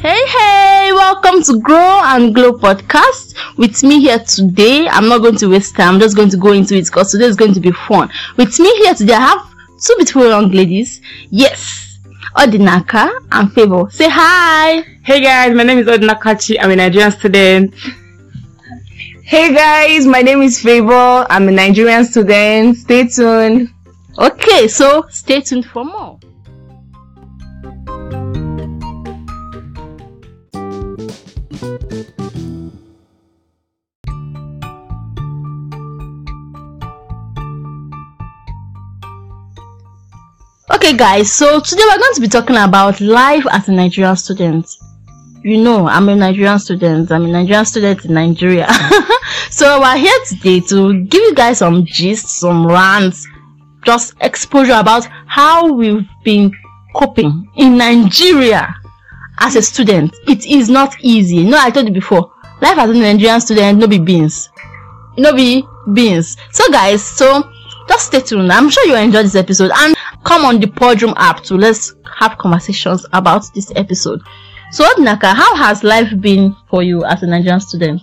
Hey, 0.00 0.16
hey, 0.28 0.92
welcome 0.92 1.42
to 1.42 1.58
Grow 1.60 2.00
and 2.04 2.32
Glow 2.32 2.52
podcast. 2.52 3.34
With 3.58 3.82
me 3.82 4.00
here 4.00 4.20
today, 4.20 4.86
I'm 4.88 5.08
not 5.08 5.22
going 5.22 5.36
to 5.38 5.48
waste 5.48 5.74
time, 5.74 5.94
I'm 5.94 6.00
just 6.00 6.14
going 6.14 6.30
to 6.30 6.36
go 6.36 6.52
into 6.52 6.76
it 6.76 6.84
because 6.84 7.10
today 7.10 7.24
is 7.24 7.34
going 7.34 7.52
to 7.54 7.60
be 7.60 7.72
fun. 7.72 8.08
With 8.36 8.56
me 8.60 8.70
here 8.76 8.94
today, 8.94 9.14
I 9.14 9.20
have 9.20 9.54
two 9.82 9.94
beautiful 9.96 10.28
young 10.28 10.52
ladies. 10.52 11.00
Yes, 11.30 11.98
Odinaka 12.36 13.10
and 13.32 13.52
Favor. 13.52 13.90
Say 13.90 14.08
hi. 14.08 14.82
Hey 15.02 15.20
guys, 15.20 15.52
my 15.52 15.64
name 15.64 15.78
is 15.78 15.88
Odinakachi. 15.88 16.58
I'm 16.60 16.70
a 16.70 16.76
Nigerian 16.76 17.10
student. 17.10 17.74
Hey 19.24 19.52
guys, 19.52 20.06
my 20.06 20.22
name 20.22 20.42
is 20.42 20.60
Favor. 20.60 21.26
I'm 21.28 21.48
a 21.48 21.50
Nigerian 21.50 22.04
student. 22.04 22.76
Stay 22.76 23.08
tuned. 23.08 23.70
Okay, 24.16 24.68
so 24.68 25.06
stay 25.10 25.40
tuned 25.40 25.66
for 25.66 25.84
more. 25.84 26.17
Okay, 31.60 31.72
guys, 40.96 41.32
so 41.32 41.58
today 41.58 41.82
we're 41.84 41.98
going 41.98 42.14
to 42.14 42.20
be 42.20 42.28
talking 42.28 42.56
about 42.56 43.00
life 43.00 43.44
as 43.50 43.68
a 43.68 43.72
Nigerian 43.72 44.14
student. 44.14 44.68
You 45.42 45.58
know, 45.58 45.88
I'm 45.88 46.08
a 46.08 46.14
Nigerian 46.14 46.60
student, 46.60 47.10
I'm 47.10 47.24
a 47.24 47.28
Nigerian 47.28 47.64
student 47.64 48.04
in 48.04 48.14
Nigeria. 48.14 48.68
so, 49.50 49.80
we're 49.80 49.96
here 49.96 50.18
today 50.28 50.60
to 50.60 51.02
give 51.06 51.22
you 51.22 51.34
guys 51.34 51.58
some 51.58 51.84
gist, 51.84 52.28
some 52.38 52.68
rants, 52.68 53.26
just 53.84 54.14
exposure 54.20 54.78
about 54.78 55.08
how 55.26 55.72
we've 55.72 56.06
been 56.22 56.52
coping 56.94 57.50
in 57.56 57.76
Nigeria 57.76 58.76
as 59.40 59.56
a 59.56 59.62
student. 59.62 60.14
It 60.26 60.46
is 60.46 60.68
not 60.68 60.94
easy. 61.00 61.44
No, 61.44 61.58
I 61.58 61.70
told 61.70 61.86
you 61.86 61.94
before, 61.94 62.32
life 62.60 62.78
as 62.78 62.90
a 62.90 62.94
Nigerian 62.94 63.40
student, 63.40 63.78
no 63.78 63.86
be 63.86 63.98
beans. 63.98 64.48
No 65.16 65.32
be 65.34 65.64
beans. 65.92 66.36
So, 66.52 66.70
guys, 66.70 67.02
so 67.02 67.50
just 67.88 68.06
stay 68.06 68.20
tuned. 68.20 68.52
I'm 68.52 68.70
sure 68.70 68.86
you 68.86 68.96
enjoy 68.96 69.22
this 69.22 69.34
episode 69.34 69.70
and 69.74 69.96
come 70.24 70.44
on 70.44 70.60
the 70.60 70.66
Podroom 70.66 71.14
app 71.16 71.42
to 71.44 71.56
let's 71.56 71.94
have 72.18 72.38
conversations 72.38 73.06
about 73.12 73.44
this 73.54 73.72
episode. 73.76 74.20
So, 74.70 74.86
Naka, 74.98 75.32
how 75.32 75.56
has 75.56 75.82
life 75.82 76.08
been 76.20 76.54
for 76.68 76.82
you 76.82 77.04
as 77.04 77.22
a 77.22 77.26
Nigerian 77.26 77.60
student? 77.60 78.02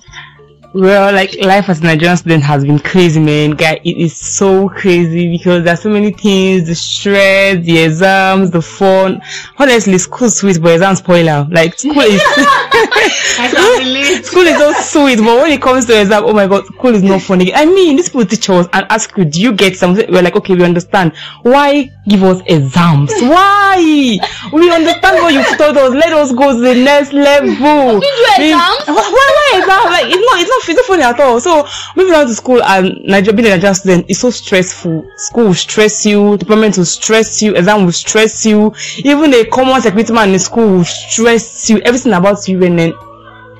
Well, 0.76 1.14
like 1.14 1.34
life 1.36 1.70
as 1.70 1.80
a 1.80 1.84
Nigerian 1.84 2.18
student 2.18 2.44
has 2.44 2.66
been 2.66 2.80
crazy, 2.80 3.22
man. 3.22 3.52
Guy, 3.52 3.80
it 3.86 3.96
is 3.96 4.18
so 4.18 4.68
crazy 4.68 5.32
because 5.32 5.64
there's 5.64 5.82
so 5.82 5.90
many 5.90 6.12
things: 6.12 6.68
the 6.68 6.76
stress, 6.76 7.66
the 7.66 7.78
exams, 7.78 8.52
the 8.52 8.62
fun. 8.62 9.22
Honestly, 9.58 9.98
school's 9.98 10.38
sweet, 10.38 10.62
but 10.62 10.74
exams 10.74 11.00
spoiler. 11.00 11.48
Like 11.50 11.80
school 11.80 12.02
is 12.02 12.22
school 14.26 14.44
is 14.44 14.58
so 14.58 14.74
sweet, 14.74 15.20
but 15.20 15.42
when 15.42 15.52
it 15.54 15.62
comes 15.62 15.86
to 15.86 16.00
exam, 16.00 16.24
oh 16.26 16.34
my 16.34 16.46
god, 16.46 16.66
school 16.66 16.94
is 16.94 17.04
not 17.04 17.22
funny. 17.22 17.54
I 17.54 17.66
mean, 17.66 17.96
these 17.96 18.10
people 18.10 18.26
teach 18.26 18.50
us 18.50 18.68
and 18.74 18.86
ask 18.90 19.16
you, 19.18 19.24
do 19.24 19.42
you 19.42 19.54
get 19.54 19.78
something? 19.78 20.12
We're 20.12 20.24
like, 20.24 20.36
okay, 20.36 20.56
we 20.56 20.66
understand. 20.66 21.14
Why 21.44 21.90
give 22.08 22.22
us 22.24 22.42
exams? 22.48 23.12
Why? 23.22 24.18
We 24.52 24.72
understand 24.72 25.24
what 25.24 25.34
you've 25.34 25.58
taught 25.58 25.78
us. 25.78 25.94
Let 25.94 26.12
us 26.12 26.34
go 26.34 26.54
to 26.54 26.60
the 26.60 26.76
next 26.76 27.14
level. 27.14 28.00
Did 28.02 28.18
you 28.20 28.28
exams? 28.40 28.88
Why, 28.88 28.96
why 28.96 29.60
exams? 29.60 29.86
Like 29.86 30.06
it's 30.08 30.26
not, 30.26 30.42
it's 30.42 30.50
not 30.50 30.65
it's 30.70 30.78
not 30.78 30.86
funny 30.86 31.04
at 31.04 31.20
all. 31.20 31.40
So 31.40 31.68
moving 31.96 32.14
on 32.14 32.28
to 32.28 32.34
school 32.36 32.62
and 32.64 33.04
Nigeria 33.06 33.36
being 33.36 33.48
a 33.48 33.52
Nigerian 33.56 33.76
student 33.76 34.10
is 34.10 34.20
so 34.20 34.30
stressful. 34.30 35.06
School 35.18 35.46
will 35.46 35.54
stress 35.54 36.06
you, 36.06 36.38
department 36.38 36.78
will 36.78 36.86
stress 36.86 37.42
you, 37.42 37.56
exam 37.56 37.86
will 37.86 37.92
stress 37.92 38.46
you, 38.46 38.74
even 38.98 39.34
a 39.34 39.46
common 39.46 39.82
security 39.82 40.14
man 40.14 40.30
in 40.32 40.40
school 40.40 40.78
will 40.78 40.84
stress 40.86 41.70
you. 41.70 41.80
Everything 41.82 42.14
about 42.14 42.48
you 42.48 42.64
and 42.64 42.80
then 42.80 42.94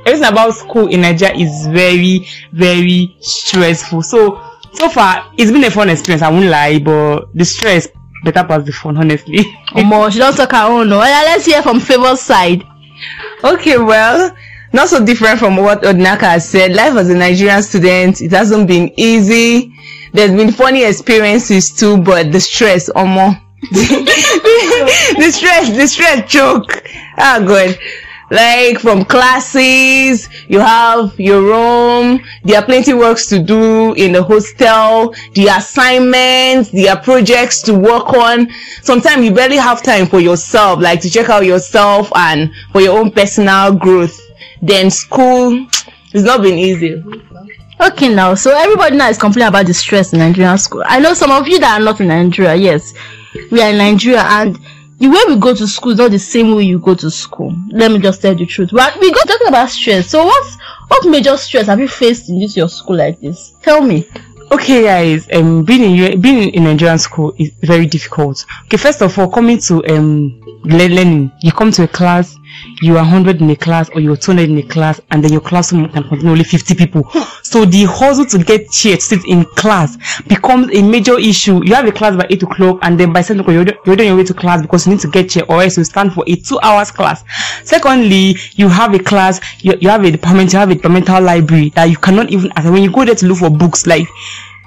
everything 0.06 0.28
about 0.32 0.54
school 0.54 0.88
in 0.88 1.02
Nigeria 1.02 1.36
is 1.36 1.68
very, 1.68 2.28
very 2.52 3.16
stressful. 3.20 4.02
So 4.02 4.42
so 4.74 4.90
far 4.90 5.32
it's 5.38 5.52
been 5.52 5.64
a 5.64 5.72
fun 5.72 5.90
experience, 5.90 6.22
I 6.22 6.30
won't 6.32 6.46
lie, 6.48 6.80
but 6.80 7.34
the 7.34 7.46
stress 7.46 7.88
better 8.26 8.44
pass 8.44 8.66
the 8.66 8.72
fun, 8.72 8.98
honestly. 8.98 9.38
Omo, 9.72 10.12
she 10.12 10.20
don't 10.20 10.36
talk 10.36 10.52
her 10.52 10.66
own. 10.68 10.90
No. 10.90 10.98
Well, 10.98 11.26
let's 11.26 11.46
hear 11.46 11.62
from 11.62 11.80
Favor's 11.80 12.22
side. 12.22 12.64
Okay, 13.44 13.78
well, 13.78 14.36
not 14.76 14.90
so 14.90 15.04
different 15.04 15.40
from 15.40 15.56
what 15.56 15.82
Odinaka 15.84 16.22
has 16.22 16.50
said. 16.50 16.74
Life 16.74 16.94
as 16.96 17.10
a 17.10 17.16
Nigerian 17.16 17.64
student, 17.64 18.22
it 18.22 18.32
hasn't 18.32 18.68
been 18.68 18.92
easy. 18.98 19.74
There's 20.14 20.32
been 20.32 20.52
funny 20.52 20.84
experiences 20.84 21.72
too, 21.74 21.98
but 21.98 22.32
the 22.32 22.40
stress, 22.42 22.90
Omo. 22.90 23.42
the 23.72 25.32
stress, 25.32 25.76
the 25.76 25.88
stress 25.88 26.30
choke. 26.30 26.84
Ah, 27.18 27.42
God. 27.46 27.78
Like 28.32 28.80
from 28.80 29.06
classes, 29.06 30.28
you 30.50 30.60
have 30.60 31.18
your 31.20 31.42
room, 31.42 32.20
there 32.44 32.60
are 32.60 32.66
plenty 32.66 32.94
works 32.94 33.28
to 33.28 33.40
do 33.40 33.94
in 33.94 34.14
the 34.14 34.24
hostel, 34.24 35.14
the 35.36 35.48
assignments, 35.48 36.72
there 36.72 36.92
are 36.96 37.02
projects 37.02 37.62
to 37.62 37.74
work 37.76 38.14
on. 38.14 38.50
Sometimes 38.82 39.24
you 39.24 39.32
barely 39.32 39.58
have 39.58 39.84
time 39.84 40.08
for 40.08 40.20
yourself, 40.20 40.82
like 40.82 41.02
to 41.02 41.10
check 41.10 41.30
out 41.30 41.46
yourself 41.46 42.12
and 42.16 42.52
for 42.72 42.82
your 42.82 42.98
own 43.00 43.12
personal 43.12 43.74
growth. 43.74 44.25
Then 44.66 44.90
school, 44.90 45.68
it's 46.14 46.24
not 46.24 46.42
been 46.42 46.58
easy. 46.58 47.04
Okay, 47.80 48.14
now, 48.14 48.34
so 48.34 48.52
everybody 48.58 48.96
now 48.96 49.10
is 49.10 49.18
complaining 49.18 49.50
about 49.50 49.68
the 49.68 49.74
stress 49.74 50.12
in 50.14 50.20
Nigerian 50.20 50.58
school. 50.58 50.82
I 50.86 51.00
know 51.00 51.14
some 51.14 51.30
of 51.30 51.48
you 51.48 51.60
that 51.60 51.80
are 51.80 51.84
not 51.84 52.00
in 52.02 52.08
Nigeria, 52.08 52.56
yes, 52.56 52.94
we 53.52 53.62
are 53.62 53.70
in 53.70 53.78
Nigeria, 53.78 54.22
and 54.22 54.58
the 54.98 55.08
way 55.08 55.20
we 55.28 55.40
go 55.40 55.54
to 55.54 55.68
school 55.68 55.92
is 55.92 55.98
not 55.98 56.12
the 56.12 56.20
same 56.20 56.56
way 56.56 56.64
you 56.64 56.80
go 56.80 56.96
to 56.96 57.12
school. 57.12 57.54
Let 57.70 57.92
me 57.92 58.00
just 58.00 58.22
tell 58.22 58.34
the 58.34 58.46
truth. 58.46 58.70
But 58.72 58.98
we 59.00 59.12
got 59.12 59.28
talking 59.28 59.48
about 59.48 59.70
stress. 59.70 60.10
So, 60.10 60.24
what 60.26 60.46
what 60.88 61.06
major 61.10 61.36
stress 61.38 61.68
have 61.68 61.80
you 61.80 61.88
faced 61.88 62.30
in 62.30 62.40
this 62.40 62.56
your 62.56 62.70
school 62.70 62.96
like 62.96 63.20
this? 63.20 63.54
Tell 63.62 63.82
me. 63.82 64.08
Okay, 64.56 64.84
guys, 64.84 65.28
um, 65.34 65.66
being 65.66 65.84
in 65.84 66.22
being 66.22 66.50
in 66.54 66.64
Nigerian 66.64 66.98
school 66.98 67.36
is 67.38 67.52
very 67.60 67.86
difficult. 67.86 68.46
Okay, 68.68 68.78
first 68.78 69.02
of 69.02 69.20
all, 69.20 69.30
coming 69.30 69.58
to 69.60 69.86
um 69.94 70.40
learning, 70.64 71.30
you 71.42 71.52
come 71.52 71.72
to 71.74 71.84
a 71.84 71.88
class, 71.90 72.38
you 72.82 72.94
are 72.94 73.04
100 73.04 73.42
in 73.42 73.50
a 73.50 73.56
class 73.56 73.90
or 73.90 74.00
you're 74.02 74.16
200 74.16 74.50
in 74.50 74.58
a 74.58 74.64
class, 74.64 75.02
and 75.12 75.22
then 75.22 75.32
your 75.32 75.42
classroom 75.42 75.90
can 75.90 76.04
contain 76.04 76.30
only 76.30 76.44
50 76.46 76.74
people. 76.76 77.04
So 77.46 77.64
the 77.64 77.86
hustle 77.86 78.26
to 78.26 78.44
get 78.44 78.70
chair 78.72 78.96
to 78.96 79.02
sit 79.02 79.24
in 79.26 79.46
class 79.46 79.98
becomes 80.24 80.76
a 80.76 80.82
major 80.82 81.18
issue. 81.18 81.64
You 81.64 81.74
have 81.76 81.88
a 81.88 81.92
class 81.92 82.16
by 82.16 82.26
8 82.30 82.44
o'clock, 82.44 82.80
and 82.82 83.00
then 83.00 83.14
by 83.14 83.22
7 83.22 83.40
o'clock, 83.40 83.54
you're, 83.54 83.66
you're 83.86 84.00
on 84.00 84.06
your 84.06 84.18
way 84.18 84.24
to 84.26 84.34
class 84.34 84.62
because 84.62 84.86
you 84.86 84.94
need 84.94 85.02
to 85.02 85.10
get 85.10 85.30
chair, 85.30 85.44
or 85.48 85.62
else 85.62 85.78
you 85.78 85.84
stand 85.84 86.12
for 86.14 86.24
a 86.28 86.36
two 86.36 86.60
hours 86.62 86.92
class. 86.92 87.24
Secondly, 87.64 88.36
you 88.56 88.68
have 88.68 88.94
a 88.94 89.00
class, 89.00 89.40
you, 89.64 89.74
you 89.80 89.90
have 89.90 90.04
a 90.04 90.12
department, 90.12 90.52
you 90.52 90.60
have 90.60 90.72
a 90.72 90.76
departmental 90.76 91.22
library 91.22 91.70
that 91.70 91.86
you 91.86 91.98
cannot 91.98 92.30
even, 92.30 92.52
when 92.64 92.84
you 92.84 92.92
go 92.92 93.06
there 93.06 93.16
to 93.16 93.26
look 93.28 93.38
for 93.38 93.50
books, 93.50 93.86
like 93.86 94.08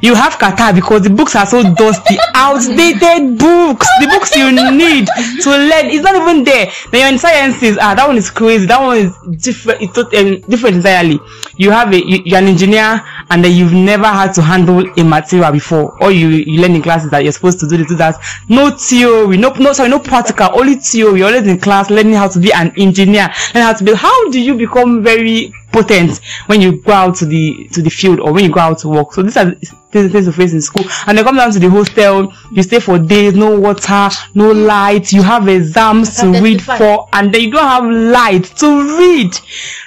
you 0.01 0.15
have 0.15 0.39
catarrh 0.39 0.75
because 0.75 1.03
the 1.03 1.11
books 1.11 1.35
are 1.35 1.47
so 1.47 1.63
dusty 1.75 2.17
outdated 2.35 3.39
books 3.39 3.87
the 4.01 4.07
books 4.07 4.37
you 4.37 4.53
need 4.53 5.07
to 5.43 5.51
learn. 5.51 5.87
Is 5.91 6.03
not 6.03 6.15
even 6.15 6.45
there. 6.45 6.71
Then 6.91 7.01
you're 7.01 7.13
in 7.13 7.19
sciences 7.19 7.79
ah 7.81 7.95
that 7.95 8.07
one 8.07 8.17
is 8.17 8.31
crazy. 8.31 8.67
That 8.67 8.81
one 8.81 8.97
is 8.99 9.17
different 9.43 9.83
it's 9.83 9.93
tot- 9.95 10.15
um, 10.15 10.41
different 10.43 10.77
entirely. 10.77 11.19
You 11.57 11.71
have 11.71 11.93
a 11.93 11.99
you, 11.99 12.23
you're 12.25 12.39
an 12.39 12.47
engineer 12.47 13.03
and 13.31 13.45
then 13.45 13.53
you've 13.53 13.73
never 13.73 14.07
had 14.07 14.33
to 14.35 14.43
handle 14.43 14.81
a 14.99 15.05
material 15.05 15.53
before. 15.53 16.01
Or 16.03 16.11
you 16.11 16.29
you 16.29 16.61
learn 16.61 16.75
in 16.75 16.83
classes 16.83 17.11
that 17.11 17.23
you're 17.25 17.33
supposed 17.33 17.61
to 17.61 17.69
do 17.69 17.77
this 17.79 17.89
do 17.89 17.97
that. 17.97 18.17
No 18.49 18.71
theory 18.71 19.37
no 19.37 19.51
no 19.51 19.73
sorry 19.73 19.89
no 19.89 19.99
practical 19.99 20.49
only 20.59 20.77
theory. 20.77 21.23
Always 21.23 21.47
in 21.47 21.59
class 21.59 21.91
learning 21.91 22.15
how 22.15 22.29
to 22.29 22.39
be 22.39 22.53
an 22.53 22.73
engineer 22.77 23.29
learning 23.55 23.67
how 23.67 23.73
to 23.73 23.85
build 23.85 23.99
how 23.99 24.31
do 24.31 24.41
you 24.41 24.55
become 24.55 25.03
very 25.03 25.53
potent 25.83 26.21
when 26.47 26.61
you 26.61 26.81
go 26.83 26.93
out 26.93 27.17
to 27.17 27.27
the 27.27 27.69
to 27.73 27.83
the 27.83 27.91
field 27.91 28.21
or 28.21 28.33
when 28.33 28.45
you 28.45 28.51
go 28.51 28.61
out 28.61 28.79
to 28.79 28.89
work. 28.89 29.13
So 29.13 29.23
these 29.23 29.37
are 29.37 29.55
things 29.91 30.13
things 30.13 30.27
to 30.27 30.33
face 30.33 30.53
in 30.53 30.61
school. 30.61 30.85
And 31.07 31.17
they 31.17 31.23
come 31.23 31.37
down 31.37 31.53
to 31.53 31.59
the 31.59 31.71
hostel, 31.71 32.33
you 32.53 32.63
stay 32.63 32.81
for 32.81 32.99
days, 32.99 33.35
no 33.35 33.59
water, 33.59 34.09
no 34.35 34.53
light, 34.53 35.13
you 35.13 35.23
have 35.23 35.49
exams 35.49 36.17
to 36.21 36.41
read 36.41 36.63
for, 36.63 37.09
and 37.13 37.33
then 37.33 37.43
you 37.43 37.51
don't 37.51 37.65
have 37.65 37.85
light 37.85 38.45
to 38.59 38.99
read. 38.99 39.33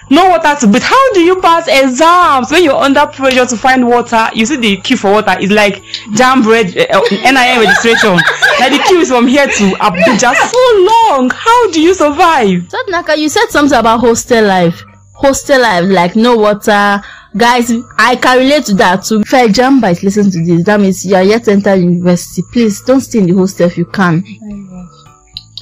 No 0.10 0.30
water 0.30 0.54
to 0.60 0.68
breathe. 0.68 0.84
How 0.84 1.14
do 1.14 1.22
you 1.22 1.40
pass 1.40 1.68
exams 1.70 2.52
when 2.52 2.64
you're 2.66 2.76
under 2.76 3.06
pressure 3.08 3.46
to 3.46 3.56
find 3.56 3.88
water? 3.88 4.28
You 4.34 4.46
see 4.46 4.58
the 4.58 4.76
queue 4.78 4.98
for 4.98 5.12
water 5.12 5.38
is 5.40 5.52
like 5.52 5.82
jam 6.16 6.42
bread 6.42 6.68
uh, 6.78 7.02
NIN 7.12 7.60
registration. 7.62 8.16
like 8.60 8.74
the 8.74 8.84
queue 8.88 9.00
is 9.00 9.10
from 9.10 9.26
here 9.28 9.48
to 9.48 9.64
Abuja 9.80 10.34
so 10.36 10.84
long. 10.84 11.30
How 11.30 11.72
do 11.72 11.82
you 11.82 11.94
survive? 11.94 12.70
So, 12.70 12.78
Naka, 12.90 13.18
you 13.18 13.30
said 13.30 13.48
something 13.48 13.78
about 13.78 14.02
hostel 14.02 14.44
life. 14.46 14.84
Hostel 15.22 15.62
life, 15.62 15.86
like 15.86 16.16
no 16.16 16.36
water. 16.36 17.02
Guys, 17.38 17.72
I 17.98 18.16
can 18.16 18.40
relate 18.40 18.66
to 18.66 18.74
that 18.76 19.04
too. 19.04 19.22
If 19.22 19.34
I 19.34 19.48
JAMBite 19.48 20.04
listen 20.04 20.32
to 20.32 20.44
this, 20.44 20.66
that 20.66 20.80
means 20.80 21.06
you 21.06 21.16
are 21.16 21.24
yet 21.24 21.46
to 21.46 21.52
enter 21.52 21.76
university. 21.76 22.42
Please 22.52 22.82
don't 22.82 23.02
stay 23.02 23.20
in 23.20 23.28
the 23.28 23.34
hostel 23.34 23.68
if 23.68 23.78
you 23.78 23.86
can. 23.86 24.24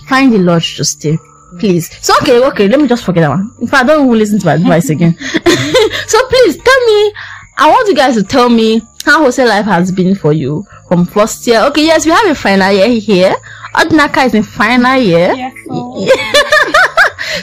Find 0.08 0.34
the 0.34 0.40
lodge 0.40 0.78
to 0.78 0.86
stay. 0.86 1.18
Please. 1.60 1.90
So 2.04 2.14
okay, 2.22 2.44
okay, 2.48 2.68
let 2.68 2.80
me 2.80 2.88
just 2.88 3.04
forget 3.04 3.24
that 3.24 3.30
one. 3.30 3.52
If 3.62 3.74
I 3.74 3.84
don't 3.84 4.06
even 4.06 4.18
listen 4.18 4.40
to 4.40 4.46
my 4.46 4.54
advice 4.54 4.90
again. 4.90 5.16
so 6.08 6.28
please 6.30 6.58
tell 6.58 6.86
me 6.86 7.14
I 7.62 7.70
want 7.70 7.90
you 7.90 7.96
guys 7.96 8.16
to 8.16 8.24
tell 8.24 8.48
me 8.48 8.82
how 9.04 9.22
hostel 9.24 9.46
life 9.48 9.66
has 9.66 9.92
been 9.92 10.16
for 10.16 10.32
you 10.32 10.66
from 10.88 11.06
first 11.06 11.46
year. 11.46 11.62
Okay, 11.66 11.86
yes, 11.86 12.06
we 12.06 12.12
have 12.12 12.26
a 12.28 12.34
final 12.36 12.72
year 12.72 12.88
here. 12.88 13.36
Odinaka 13.76 14.26
is 14.28 14.34
in 14.34 14.44
final 14.44 14.98
year. 14.98 15.34
Yes, 15.34 15.54
so 15.68 16.08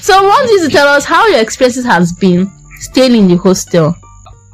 so 0.01 0.23
want 0.23 0.51
you 0.51 0.67
to 0.67 0.71
tell 0.71 0.89
us 0.89 1.05
how 1.05 1.27
your 1.29 1.41
experiences 1.41 1.85
has 1.85 2.13
been 2.13 2.51
staying 2.79 3.15
in 3.15 3.29
the 3.29 3.37
hostel. 3.37 3.95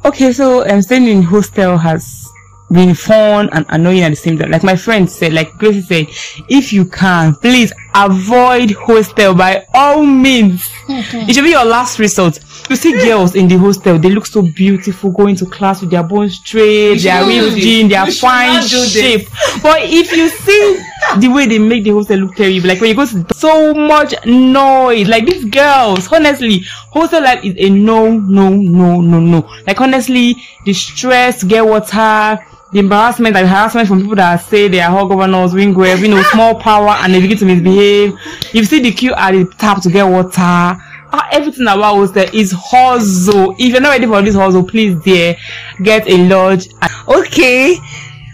Okay, 0.05 0.31
so 0.33 0.67
um, 0.69 0.81
staying 0.81 1.07
in 1.07 1.23
hostel 1.23 1.77
has 1.77 2.29
been 2.73 2.95
fun 2.95 3.49
and 3.51 3.65
annoying 3.69 4.01
at 4.01 4.09
the 4.09 4.15
same 4.15 4.37
time. 4.37 4.51
Like 4.51 4.63
my 4.63 4.75
friend 4.75 5.09
said, 5.09 5.33
like 5.33 5.57
Gracie 5.57 5.81
said, 5.81 6.07
if 6.49 6.73
you 6.73 6.85
can, 6.85 7.35
please 7.35 7.71
avoid 7.95 8.71
hostel 8.71 9.33
by 9.35 9.65
all 9.73 10.03
means. 10.03 10.69
it 10.89 11.33
should 11.33 11.43
be 11.43 11.51
your 11.51 11.65
last 11.65 11.99
resort. 11.99 12.39
You 12.69 12.75
see 12.75 12.93
girls 12.93 13.35
in 13.35 13.47
the 13.47 13.57
hostel, 13.57 13.99
they 13.99 14.09
look 14.09 14.25
so 14.25 14.41
beautiful 14.41 15.11
going 15.11 15.35
to 15.37 15.45
class 15.45 15.81
with 15.81 15.91
their 15.91 16.03
bones 16.03 16.35
straight, 16.35 17.01
their 17.01 17.25
ripped 17.25 17.57
jeans, 17.57 17.89
their 17.89 18.05
fine 18.07 18.63
shape. 18.63 19.27
But 19.61 19.81
if 19.83 20.11
you 20.11 20.29
see 20.29 20.83
the 21.19 21.27
way 21.27 21.45
they 21.45 21.59
make 21.59 21.83
the 21.83 21.91
hostel 21.91 22.19
look 22.19 22.35
terrible, 22.35 22.69
like 22.69 22.79
when 22.79 22.89
you 22.91 22.95
go 22.95 23.05
to 23.05 23.25
so 23.35 23.73
much 23.73 24.13
noise, 24.25 25.07
like 25.07 25.25
these 25.25 25.45
girls, 25.45 26.11
honestly, 26.11 26.59
hostel 26.91 27.21
life 27.21 27.43
is 27.43 27.55
a 27.57 27.69
no, 27.69 28.17
no, 28.17 28.49
no, 28.49 29.01
no, 29.01 29.19
no. 29.19 29.49
Like 29.67 29.81
honestly, 29.81 30.35
the 30.65 30.73
stress, 30.73 31.43
get 31.43 31.65
water, 31.65 32.39
the 32.73 32.79
embarrassment 32.79 33.35
and 33.35 33.47
harassment 33.47 33.87
from 33.87 34.01
people 34.01 34.15
that 34.15 34.37
say 34.37 34.67
they 34.67 34.81
are 34.81 34.89
hall 34.89 35.07
governors, 35.07 35.53
wing 35.53 35.75
wave, 35.75 35.99
you 35.99 36.07
know, 36.07 36.21
small 36.23 36.55
power 36.55 36.89
and 36.89 37.13
they 37.13 37.21
begin 37.21 37.37
to 37.37 37.45
misbehave. 37.45 38.17
You 38.51 38.65
see 38.65 38.81
the 38.81 38.91
queue 38.91 39.13
at 39.13 39.31
the 39.31 39.45
tap 39.57 39.81
to 39.83 39.89
get 39.89 40.03
water. 40.03 40.31
Ah, 40.39 41.29
everything 41.31 41.67
about 41.67 41.95
hostel 41.95 42.25
is 42.33 42.51
hustle. 42.51 43.51
If 43.59 43.71
you're 43.71 43.81
not 43.81 43.89
ready 43.89 44.07
for 44.07 44.21
this 44.23 44.33
hustle, 44.33 44.63
please 44.63 44.99
dear, 45.03 45.35
get 45.83 46.09
a 46.09 46.17
lodge. 46.27 46.67
Okay. 47.07 47.77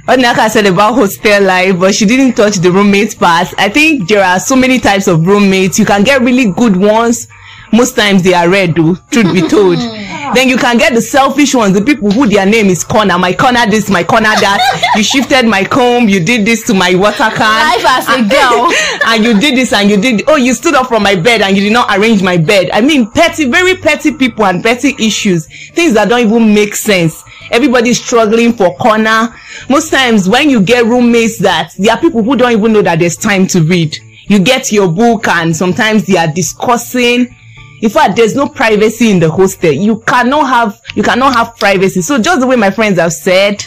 What 0.06 0.19
Naka 0.21 0.50
said 0.50 0.65
about 0.65 0.95
hostel 0.95 1.44
life, 1.44 1.77
but 1.77 1.94
she 1.94 2.06
didn't 2.06 2.35
touch 2.35 2.56
the 2.56 2.71
roommate 2.71 3.19
part. 3.19 3.53
I 3.57 3.68
think 3.68 4.07
there 4.07 4.24
are 4.24 4.39
so 4.39 4.56
many 4.56 4.80
types 4.80 5.07
of 5.07 5.27
roommates. 5.27 5.77
You 5.77 5.85
can 5.85 6.03
get 6.03 6.21
really 6.21 6.51
good 6.51 6.77
ones. 6.77 7.27
Most 7.71 7.95
times 7.95 8.24
they 8.24 8.33
are 8.33 8.50
red, 8.50 8.75
though, 8.75 8.95
truth 9.12 9.33
be 9.33 9.48
told. 9.48 9.77
Ah. 10.21 10.33
then 10.33 10.48
you 10.48 10.57
can 10.57 10.77
get 10.77 10.94
the 10.94 11.01
selfish 11.01 11.56
ones, 11.56 11.74
the 11.74 11.83
people 11.83 12.12
who 12.12 12.27
their 12.27 12.45
name 12.45 12.68
is 12.68 12.83
corner. 12.83 13.18
My 13.18 13.33
corner 13.33 13.66
this, 13.68 13.89
my 13.89 14.04
corner 14.04 14.30
that. 14.30 14.94
you 14.95 15.01
shifted 15.01 15.48
my 15.48 15.63
comb, 15.63 16.07
you 16.07 16.24
did 16.24 16.45
this 16.45 16.68
to 16.68 16.75
my 16.75 16.94
water 16.94 17.30
can. 17.36 17.39
Life 17.39 17.86
as 17.86 18.07
a 18.10 18.30
girl. 18.30 18.69
and 19.06 19.24
you 19.24 19.39
did 19.39 19.56
this 19.56 19.74
and 19.74 19.89
you 19.89 19.98
did 19.98 20.24
oh 20.27 20.36
you 20.36 20.54
stood 20.54 20.75
up 20.75 20.88
from 20.88 21.04
my 21.04 21.16
bed 21.16 21.42
and 21.42 21.56
you 21.56 21.63
did 21.63 21.74
not 21.74 21.88
arrange 21.98 22.21
my 22.21 22.38
bed 22.38 22.69
i 22.74 22.81
mean 22.81 23.10
petty 23.12 23.50
very 23.50 23.75
petty 23.75 24.13
people 24.13 24.45
and 24.45 24.63
petty 24.63 24.95
issues 25.00 25.48
things 25.71 25.94
that 25.94 26.10
don't 26.10 26.25
even 26.27 26.54
make 26.54 26.75
sense 26.75 27.24
everybody's 27.51 28.04
struggling 28.04 28.54
for 28.54 28.75
corner 28.75 29.33
most 29.69 29.92
times 29.92 30.30
when 30.30 30.50
you 30.50 30.62
get 30.62 30.86
roommates 30.86 31.39
that 31.39 31.71
there 31.77 31.94
are 31.94 32.00
people 32.00 32.24
who 32.24 32.36
don't 32.36 32.51
even 32.51 32.74
know 32.74 32.81
that 32.81 33.00
there's 33.00 33.18
time 33.18 33.48
to 33.48 33.62
read 33.63 33.98
you 34.27 34.39
get 34.39 34.71
your 34.71 34.88
book 34.88 35.27
and 35.27 35.56
sometimes 35.56 36.06
they 36.06 36.18
are 36.18 36.31
discussing 36.31 37.36
in 37.81 37.89
fact 37.89 38.15
there's 38.15 38.35
no 38.35 38.47
privacy 38.47 39.11
in 39.11 39.19
the 39.19 39.29
hostel. 39.29 39.71
You 39.71 39.99
cannot 40.01 40.47
have 40.47 40.81
you 40.95 41.03
cannot 41.03 41.35
have 41.35 41.57
privacy. 41.57 42.01
So 42.01 42.19
just 42.19 42.41
the 42.41 42.47
way 42.47 42.55
my 42.55 42.71
friends 42.71 42.99
have 42.99 43.13
said 43.13 43.65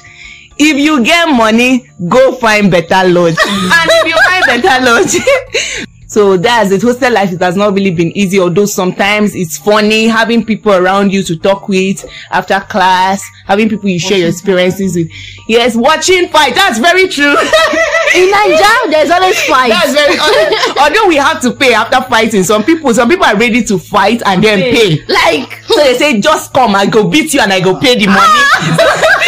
if 0.59 0.77
you 0.77 1.03
get 1.03 1.27
money 1.27 1.89
go 2.09 2.35
find 2.37 2.71
better 2.71 3.09
lodge. 3.09 3.37
And 3.47 3.91
if 3.91 4.07
you 4.07 4.17
find 4.29 4.63
better 4.63 4.85
lodge 4.85 5.87
so 6.13 6.37
that's 6.37 6.71
it 6.71 6.83
hostel 6.83 7.11
life. 7.11 7.33
It 7.33 7.41
has 7.41 7.57
not 7.57 7.73
really 7.73 7.91
been 7.91 8.15
easy 8.17 8.39
although 8.39 8.67
sometimes 8.67 9.35
it's 9.35 9.57
funny 9.57 10.09
having 10.09 10.45
people 10.45 10.73
around 10.73 11.11
you 11.11 11.23
to 11.23 11.37
talk 11.39 11.69
with 11.69 12.05
after 12.31 12.61
class 12.61 13.23
having 13.47 13.71
people 13.71 13.89
you 13.89 13.99
share 13.99 14.19
your 14.19 14.29
experiences 14.29 14.95
with. 14.95 15.11
Yes 15.49 15.75
watching 15.75 16.29
fight. 16.29 16.55
That's 16.55 16.79
very 16.79 17.09
true. 17.09 17.35
In 18.15 18.31
Nigeria, 18.31 18.91
there's 18.91 19.11
always 19.11 19.41
fight. 19.49 19.71
that's 19.71 19.95
very 19.95 20.19
although, 20.19 20.83
although 20.83 21.09
we 21.09 21.17
have 21.17 21.41
to 21.41 21.51
pay 21.53 21.73
after 21.73 22.03
fighting. 22.11 22.43
Some 22.45 22.63
people 22.63 22.93
some 22.93 23.09
people 23.09 23.25
are 23.25 23.37
ready 23.37 23.63
to 23.65 23.79
fight 23.79 24.21
and 24.27 24.45
then 24.45 24.59
pay. 24.61 25.03
Like, 25.07 25.63
so 25.65 25.77
they 25.77 25.97
say 25.97 26.21
just 26.21 26.53
come 26.53 26.75
i 26.75 26.85
go 26.85 27.09
beat 27.09 27.33
you 27.33 27.41
and 27.41 27.51
i 27.53 27.61
go 27.61 27.81
pay 27.81 27.99
the 27.99 28.07
money. 28.07 28.99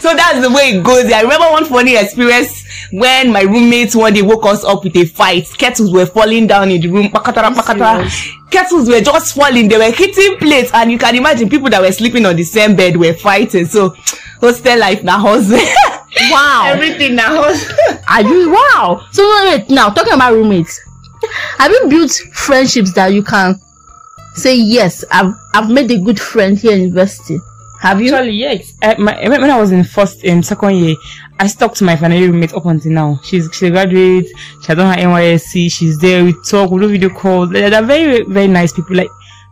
So 0.00 0.14
that's 0.16 0.40
the 0.40 0.50
way 0.50 0.70
it 0.78 0.82
goes. 0.82 1.12
I 1.12 1.20
remember 1.20 1.46
one 1.50 1.66
funny 1.66 1.94
experience 1.94 2.64
when 2.92 3.32
my 3.32 3.42
roommates 3.42 3.94
one 3.94 4.12
day 4.12 4.22
woke 4.22 4.46
us 4.46 4.64
up 4.64 4.82
with 4.84 4.96
a 4.96 5.04
fight 5.04 5.46
kettles 5.58 5.92
were 5.92 6.06
falling 6.06 6.46
down 6.46 6.70
in 6.70 6.80
the 6.80 6.88
room 6.88 7.08
pakatara 7.08 7.54
pakatara 7.54 8.04
kettles 8.50 8.88
were 8.88 9.00
just 9.00 9.34
falling 9.34 9.68
they 9.68 9.78
were 9.78 9.94
hitting 9.94 10.36
plates 10.38 10.70
and 10.74 10.90
you 10.90 10.98
can 10.98 11.14
imagine 11.14 11.48
people 11.48 11.70
that 11.70 11.80
were 11.80 11.92
sleeping 11.92 12.26
on 12.26 12.34
the 12.36 12.44
same 12.44 12.74
bed 12.74 12.96
were 12.96 13.14
fighting 13.14 13.64
so 13.64 13.90
hostel 14.40 14.78
life 14.78 15.02
na 15.04 15.18
hustle 15.18 15.56
wow. 16.32 16.64
everything 16.66 17.14
na 17.14 17.22
hustle 17.22 17.76
Are 18.10 18.22
you 18.22 18.50
wow? 18.50 19.06
So 19.12 19.22
wait, 19.44 19.70
now 19.70 19.90
talking 19.90 20.12
about 20.12 20.32
roommates, 20.32 20.80
have 21.58 21.70
you 21.70 21.86
built 21.88 22.10
friendships 22.32 22.92
that 22.94 23.12
you 23.12 23.22
can 23.22 23.54
say 24.34 24.56
yes? 24.56 25.04
I've 25.12 25.32
I've 25.54 25.70
made 25.70 25.90
a 25.92 25.98
good 25.98 26.20
friend 26.20 26.58
here 26.58 26.72
in 26.72 26.80
university. 26.82 27.38
Have 27.80 28.02
you? 28.02 28.12
Actually, 28.12 28.32
yes. 28.32 28.72
Uh, 28.82 28.96
my, 28.98 29.16
when 29.28 29.40
when 29.40 29.50
I 29.50 29.60
was 29.60 29.70
in 29.70 29.84
first 29.84 30.24
in 30.24 30.42
second 30.42 30.74
year, 30.76 30.96
I 31.40 31.46
stuck 31.46 31.72
to 31.76 31.84
my 31.84 31.96
final 31.96 32.20
roommate 32.20 32.52
up 32.52 32.66
until 32.66 32.92
now. 32.92 33.18
She's 33.22 33.48
she's 33.50 33.62
a 33.62 33.70
graduate. 33.70 34.26
She 34.60 34.66
has 34.66 34.76
done 34.76 34.94
her 34.94 35.02
NYSC. 35.02 35.72
She's 35.72 35.98
there. 35.98 36.22
We 36.22 36.34
talk. 36.34 36.70
We 36.70 36.82
do 36.82 36.88
video 36.88 37.08
calls. 37.08 37.48
They're 37.48 37.82
very 37.82 38.24
very 38.24 38.46
nice 38.46 38.74
people. 38.74 38.94
Like 38.94 39.08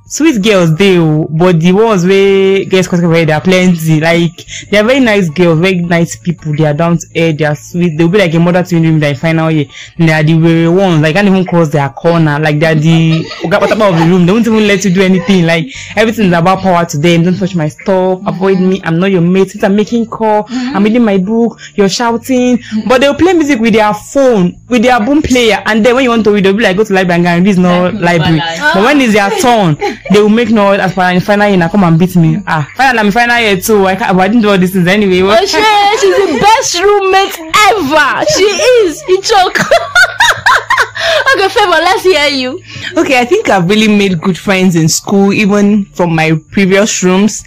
sweet 0.09 0.43
girls, 0.43 0.75
they. 0.77 0.99
But 0.99 1.61
the 1.61 1.73
ones 1.73 2.05
where 2.05 2.65
girls 2.65 2.89
cause 2.89 3.01
they 3.01 3.33
are 3.33 3.41
plenty. 3.41 4.01
Like 4.01 4.47
they 4.71 4.79
are 4.79 4.85
very 4.85 5.01
nice 5.01 5.29
girls, 5.29 5.61
very 5.61 5.77
nice 5.81 6.17
people. 6.17 6.55
They 6.57 6.65
are 6.65 6.75
down 6.75 6.99
to 6.99 7.07
earth. 7.17 7.39
They 7.39 7.45
are 7.45 7.55
sweet. 7.55 7.97
They'll 7.97 8.09
be 8.09 8.19
like 8.19 8.35
a 8.35 8.39
mother 8.39 8.63
to 8.63 8.79
you 8.79 8.89
in 8.89 8.99
their 8.99 9.15
final 9.15 9.51
year. 9.51 9.67
They 9.99 10.11
are 10.11 10.23
the 10.23 10.39
very 10.39 10.69
ones. 10.69 11.03
Like 11.03 11.15
can't 11.15 11.29
even 11.29 11.45
cross 11.45 11.69
their 11.69 11.89
corner. 11.91 12.39
Like 12.39 12.59
they 12.59 12.67
are 12.67 12.75
the 12.75 13.25
what 13.45 13.71
about 13.71 13.95
of 13.95 14.01
the 14.01 14.07
room. 14.07 14.27
They 14.27 14.33
won't 14.33 14.47
even 14.47 14.67
let 14.67 14.85
you 14.85 14.93
do 14.93 15.03
anything. 15.03 15.45
Like 15.47 15.67
everything 15.97 16.27
is 16.27 16.33
about 16.33 16.61
power 16.61 16.85
to 16.85 16.99
them. 16.99 17.23
Don't 17.25 17.37
touch 17.37 17.55
my 17.55 17.69
stuff. 17.69 18.21
Avoid 18.27 18.61
me. 18.61 18.81
I'm 18.85 18.99
not 18.99 19.11
your 19.11 19.21
mate. 19.21 19.51
Since 19.51 19.65
I'm 19.65 19.77
making 19.77 20.07
call, 20.07 20.47
I'm 20.49 20.85
reading 20.85 21.05
my 21.05 21.19
book. 21.19 21.59
You're 21.75 21.89
shouting. 21.89 22.59
But 22.87 23.01
they'll 23.01 23.15
play 23.15 23.33
music 23.33 23.61
with 23.61 23.75
their 23.75 23.93
phone, 23.95 24.59
with 24.69 24.83
their 24.83 24.99
boom 25.05 25.23
player. 25.23 25.63
And 25.67 25.85
then 25.85 25.95
when 25.95 26.05
you 26.05 26.11
want 26.11 26.25
to 26.25 26.33
read, 26.33 26.45
they'll 26.45 26.57
be 26.57 26.63
like, 26.63 26.77
go 26.77 26.85
to 26.85 26.93
library 26.93 27.25
and 27.25 27.45
read. 27.45 27.47
This 27.47 27.57
is 27.57 27.63
not 27.63 27.95
library. 27.95 28.41
But 28.59 28.85
when 28.85 29.01
it's 29.01 29.13
their 29.13 29.31
turn, 29.41 29.77
they 30.11 30.21
will 30.21 30.29
make 30.29 30.51
noise 30.51 30.81
as 30.81 30.93
per 30.95 31.11
in 31.11 31.21
final 31.21 31.49
year. 31.49 31.57
Now 31.57 31.69
come 31.69 31.85
and 31.85 31.99
beat 31.99 32.17
me. 32.17 32.43
Ah, 32.47 32.71
final 32.75 32.99
I'm 33.01 33.11
final 33.11 33.39
year 33.39 33.61
too. 33.61 33.87
I 33.87 33.97
can't. 33.97 34.17
But 34.17 34.23
I 34.23 34.29
didn't 34.29 34.43
do 34.43 34.51
all 34.51 34.59
these 34.59 34.73
things 34.73 34.87
anyway. 34.87 35.21
Oh, 35.23 35.47
she, 35.47 35.59
she's 36.01 36.17
the 36.17 36.39
best 36.41 36.81
roommate 36.81 37.39
ever. 37.71 38.25
She 38.37 38.45
is. 38.45 39.03
You 39.09 39.21
joke. 39.23 39.59
okay, 41.35 41.49
favor. 41.49 41.71
Let's 41.71 42.03
hear 42.03 42.27
you. 42.29 42.61
okay 42.97 43.21
i 43.21 43.25
think 43.25 43.49
i've 43.49 43.69
really 43.69 43.89
made 43.89 44.21
good 44.21 44.37
friends 44.37 44.75
in 44.75 44.89
school 44.89 45.33
even 45.33 45.85
from 45.87 46.15
my 46.15 46.33
previous 46.51 47.03
rooms 47.03 47.45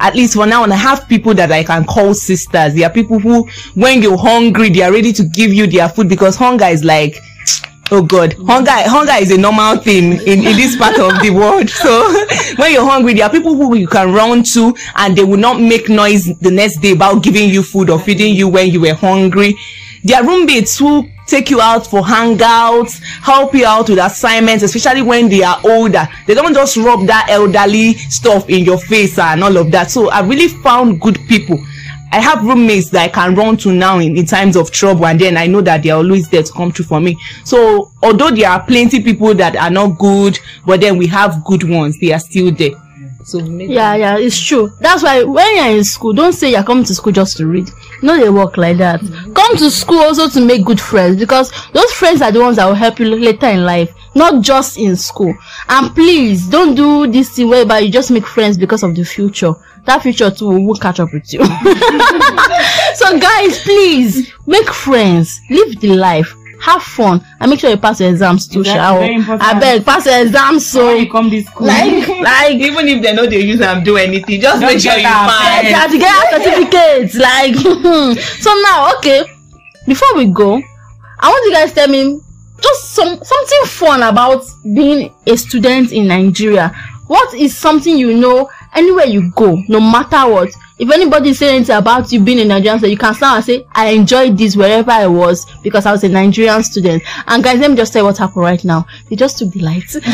at 0.00 0.14
least 0.14 0.34
for 0.34 0.46
now 0.46 0.62
and 0.64 0.72
i 0.72 0.76
have 0.76 1.08
people 1.08 1.34
that 1.34 1.50
i 1.50 1.62
can 1.64 1.84
call 1.84 2.12
sisters 2.14 2.74
there 2.74 2.86
are 2.86 2.92
people 2.92 3.18
who 3.18 3.48
when 3.74 4.02
you're 4.02 4.18
hungry 4.18 4.68
they 4.70 4.82
are 4.82 4.92
ready 4.92 5.12
to 5.12 5.24
give 5.24 5.52
you 5.52 5.66
their 5.66 5.88
food 5.88 6.08
because 6.08 6.36
hunger 6.36 6.66
is 6.66 6.84
like 6.84 7.16
oh 7.92 8.02
god. 8.02 8.34
Hunger 8.46 8.72
hunger 8.72 9.12
is 9.20 9.30
a 9.30 9.38
normal 9.38 9.76
thing 9.76 10.12
in 10.26 10.40
in 10.40 10.56
this 10.56 10.76
part 10.76 10.98
of 10.98 11.20
the 11.22 11.30
world. 11.30 11.68
So 11.68 12.08
when 12.56 12.72
you're 12.72 12.88
hungry 12.88 13.14
there 13.14 13.24
are 13.24 13.30
people 13.30 13.54
who 13.54 13.76
you 13.76 13.86
can 13.86 14.12
run 14.12 14.42
to 14.54 14.74
and 14.96 15.16
they 15.16 15.24
will 15.24 15.38
not 15.38 15.60
make 15.60 15.88
noise 15.88 16.36
the 16.38 16.50
next 16.50 16.78
day 16.80 16.92
about 16.92 17.22
giving 17.22 17.50
you 17.50 17.62
food 17.62 17.90
or 17.90 18.00
feeding 18.00 18.34
you 18.34 18.48
when 18.48 18.70
you 18.70 18.80
were 18.80 18.94
hungry. 18.94 19.54
There 20.04 20.20
are 20.20 20.26
roommates 20.26 20.78
who 20.78 21.06
take 21.28 21.50
you 21.50 21.60
out 21.60 21.86
for 21.86 22.02
hangouts 22.02 23.00
help 23.22 23.54
you 23.54 23.64
out 23.64 23.88
with 23.88 23.98
assignments 23.98 24.64
especially 24.64 25.02
when 25.02 25.28
they 25.28 25.42
are 25.42 25.60
older. 25.64 26.08
They 26.26 26.34
don't 26.34 26.54
just 26.54 26.76
rub 26.78 27.06
that 27.06 27.26
elderly 27.28 27.94
stuff 27.94 28.48
in 28.48 28.64
your 28.64 28.78
face 28.78 29.18
and 29.18 29.44
all 29.44 29.56
of 29.56 29.70
that. 29.70 29.90
So 29.90 30.10
i 30.10 30.20
really 30.20 30.48
found 30.48 31.00
good 31.00 31.18
people 31.28 31.58
I 32.12 32.20
have 32.20 32.44
roommates 32.44 32.90
that 32.90 33.04
I 33.04 33.08
can 33.08 33.34
run 33.34 33.56
to 33.58 33.72
now 33.72 33.98
in, 33.98 34.18
in 34.18 34.26
times 34.26 34.54
of 34.54 34.70
trouble, 34.70 35.06
and 35.06 35.18
then 35.18 35.38
I 35.38 35.46
know 35.46 35.62
that 35.62 35.82
they 35.82 35.88
are 35.88 35.96
always 35.96 36.28
there 36.28 36.42
to 36.42 36.52
come 36.52 36.70
through 36.70 36.84
for 36.84 37.00
me. 37.00 37.16
So, 37.44 37.90
although 38.02 38.30
there 38.30 38.50
are 38.50 38.62
plenty 38.64 39.02
people 39.02 39.34
that 39.34 39.56
are 39.56 39.70
not 39.70 39.98
good, 39.98 40.38
but 40.66 40.82
then 40.82 40.98
we 40.98 41.06
have 41.06 41.42
good 41.44 41.68
ones, 41.68 41.98
they 41.98 42.12
are 42.12 42.20
still 42.20 42.52
there. 42.52 42.72
So, 43.24 43.38
Yeah, 43.38 43.94
yeah, 43.94 44.18
it's 44.18 44.38
true. 44.38 44.72
That's 44.80 45.02
why 45.02 45.22
when 45.22 45.56
you're 45.56 45.78
in 45.78 45.84
school, 45.84 46.12
don't 46.12 46.32
say 46.32 46.50
you're 46.50 46.64
coming 46.64 46.84
to 46.84 46.94
school 46.94 47.12
just 47.12 47.36
to 47.38 47.46
read. 47.46 47.70
No, 48.02 48.18
they 48.18 48.28
work 48.28 48.56
like 48.56 48.78
that. 48.78 49.00
Mm-hmm. 49.00 49.32
Come 49.32 49.56
to 49.58 49.70
school 49.70 50.00
also 50.00 50.28
to 50.28 50.44
make 50.44 50.64
good 50.64 50.80
friends 50.80 51.18
because 51.18 51.52
those 51.72 51.92
friends 51.92 52.20
are 52.20 52.32
the 52.32 52.40
ones 52.40 52.56
that 52.56 52.66
will 52.66 52.74
help 52.74 52.98
you 52.98 53.06
later 53.06 53.46
in 53.46 53.64
life, 53.64 53.94
not 54.14 54.42
just 54.42 54.76
in 54.76 54.96
school. 54.96 55.34
And 55.68 55.94
please 55.94 56.48
don't 56.48 56.74
do 56.74 57.06
this 57.06 57.30
thing 57.30 57.48
whereby 57.48 57.78
you 57.78 57.92
just 57.92 58.10
make 58.10 58.26
friends 58.26 58.58
because 58.58 58.82
of 58.82 58.94
the 58.94 59.04
future. 59.04 59.54
That 59.84 60.02
future 60.02 60.30
too 60.30 60.48
will 60.64 60.76
catch 60.76 61.00
up 61.00 61.12
with 61.12 61.32
you. 61.32 61.44
so 62.94 63.18
guys, 63.18 63.58
please 63.62 64.32
make 64.46 64.68
friends, 64.68 65.40
live 65.50 65.80
the 65.80 65.94
life, 65.96 66.32
have 66.60 66.82
fun, 66.82 67.24
and 67.40 67.50
make 67.50 67.58
sure 67.60 67.70
you 67.70 67.76
pass 67.76 68.00
your 68.00 68.10
exams 68.10 68.46
too. 68.46 68.62
That's 68.62 68.76
Shao. 68.76 68.98
very 69.00 69.16
important. 69.16 69.42
I 69.42 69.58
beg, 69.58 69.84
pass 69.84 70.06
your 70.06 70.20
exams 70.22 70.66
so 70.66 70.94
you 70.94 71.10
come 71.10 71.30
this 71.30 71.46
school. 71.46 71.66
like 71.66 72.08
like 72.08 72.54
even 72.56 72.86
if 72.88 73.02
they 73.02 73.12
know 73.14 73.26
they 73.26 73.40
use 73.40 73.58
them 73.58 73.82
do 73.82 73.96
anything, 73.96 74.40
just 74.40 74.60
make 74.60 74.78
sure 74.80 74.92
get 74.92 75.00
you 75.00 75.06
am. 75.06 75.74
have 75.74 75.90
to 75.90 75.98
get 75.98 76.14
our 76.14 76.40
certificates 76.40 77.14
like 77.16 77.54
so 78.40 78.54
now 78.62 78.94
okay 78.96 79.24
before 79.86 80.14
we 80.16 80.26
go 80.26 80.62
i 81.18 81.28
want 81.28 81.44
you 81.44 81.52
guys 81.52 81.72
tell 81.72 81.88
me 81.88 82.20
just 82.62 82.94
some 82.94 83.18
something 83.22 83.62
fun 83.64 84.02
about 84.02 84.44
being 84.62 85.12
a 85.26 85.36
student 85.36 85.92
in 85.92 86.06
Nigeria. 86.06 86.68
What 87.08 87.34
is 87.34 87.56
something 87.56 87.98
you 87.98 88.16
know 88.16 88.48
anywhere 88.74 89.06
you 89.06 89.30
go, 89.32 89.56
no 89.68 89.80
matter 89.80 90.30
what? 90.30 90.50
If 90.78 90.90
anybody 90.90 91.32
say 91.34 91.54
anything 91.56 91.76
about 91.76 92.10
you 92.10 92.20
being 92.20 92.40
a 92.40 92.44
Nigerian 92.44 92.78
student, 92.78 92.90
you 92.92 92.98
can 92.98 93.14
stand 93.14 93.36
and 93.36 93.44
say, 93.44 93.66
I 93.72 93.90
enjoyed 93.90 94.36
this 94.36 94.56
wherever 94.56 94.90
I 94.90 95.06
was 95.06 95.46
because 95.62 95.86
I 95.86 95.92
was 95.92 96.02
a 96.04 96.08
Nigerian 96.08 96.62
student. 96.64 97.02
And 97.26 97.42
guys, 97.44 97.58
let 97.60 97.70
me 97.70 97.76
just 97.76 97.92
tell 97.92 98.02
you 98.02 98.06
what 98.06 98.18
happened 98.18 98.42
right 98.42 98.64
now. 98.64 98.86
They 99.08 99.16
just 99.16 99.38
took 99.38 99.50
the 99.52 99.60
lights. 99.60 99.96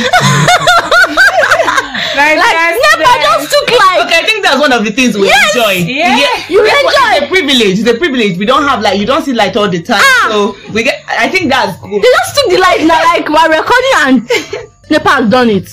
Like, 2.16 2.36
like, 2.36 2.74
never 2.98 3.04
just 3.22 3.50
took 3.52 3.70
like 3.78 4.06
Okay, 4.06 4.18
I 4.18 4.22
think 4.26 4.42
that's 4.42 4.58
one 4.58 4.72
of 4.72 4.84
the 4.84 4.90
things 4.90 5.16
we 5.16 5.26
Yes. 5.26 5.54
enjoy. 5.54 5.72
Yeah. 5.92 6.16
You 6.48 6.64
It's 6.66 7.20
enjoy. 7.20 7.26
a 7.26 7.28
privilege. 7.28 7.78
It's 7.78 7.88
a 7.88 7.94
privilege. 7.96 8.36
We 8.38 8.44
don't 8.44 8.64
have 8.64 8.82
like 8.82 8.98
you 8.98 9.06
don't 9.06 9.22
see 9.24 9.32
light 9.34 9.56
all 9.56 9.68
the 9.68 9.80
time. 9.82 10.00
Ah. 10.02 10.26
So 10.30 10.56
we 10.72 10.82
get. 10.82 11.04
I 11.08 11.28
think 11.28 11.48
that's 11.48 11.78
cool. 11.80 12.00
they 12.00 12.08
just 12.08 12.34
took 12.34 12.50
the 12.50 12.58
light 12.58 12.80
now 12.84 13.00
like 13.04 13.28
we're 13.28 13.56
recording 13.56 13.94
and 13.98 14.70
NEPA 14.90 15.28
done 15.30 15.48
it. 15.50 15.70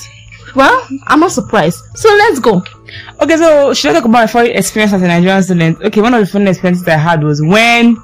Well, 0.55 0.87
I'm 1.07 1.19
not 1.21 1.31
surprised. 1.31 1.79
So 1.95 2.09
let's 2.09 2.39
go. 2.39 2.61
Okay, 3.21 3.37
so 3.37 3.73
should 3.73 3.91
I 3.91 3.93
talk 3.95 4.03
about 4.05 4.11
my 4.11 4.27
funny 4.27 4.49
experience 4.49 4.93
as 4.93 5.01
a 5.01 5.07
Nigerian 5.07 5.41
student? 5.41 5.81
Okay, 5.81 6.01
one 6.01 6.13
of 6.13 6.19
the 6.19 6.25
fun 6.25 6.47
experiences 6.47 6.87
I 6.87 6.97
had 6.97 7.23
was 7.23 7.41
when 7.41 7.97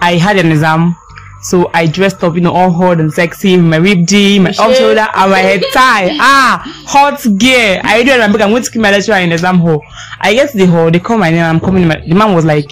I 0.00 0.12
had 0.12 0.36
an 0.36 0.50
exam. 0.50 0.94
So 1.42 1.70
I 1.72 1.86
dressed 1.86 2.22
up, 2.22 2.34
you 2.34 2.42
know, 2.42 2.52
all 2.52 2.70
hot 2.70 3.00
and 3.00 3.10
sexy, 3.10 3.56
with 3.56 3.64
my 3.64 3.78
ripped 3.78 4.06
jean, 4.10 4.42
my 4.42 4.50
off 4.50 4.76
shoulder, 4.76 5.08
and 5.14 5.30
my 5.30 5.38
head 5.38 5.62
tie. 5.72 6.10
Ah, 6.20 6.62
hot 6.86 7.18
gear. 7.38 7.80
I 7.82 7.94
already 7.94 8.10
remember 8.10 8.42
I'm 8.42 8.50
going 8.50 8.62
to 8.62 8.70
keep 8.70 8.82
my 8.82 8.90
lecturer 8.90 9.16
in 9.16 9.30
the 9.30 9.36
exam 9.36 9.58
hall. 9.58 9.82
I 10.20 10.34
get 10.34 10.50
to 10.50 10.58
the 10.58 10.66
hall, 10.66 10.90
they 10.90 10.98
call 11.00 11.16
my 11.16 11.30
name, 11.30 11.42
I'm 11.42 11.58
coming. 11.58 11.88
My, 11.88 11.98
the 12.06 12.14
man 12.14 12.34
was 12.34 12.44
like, 12.44 12.70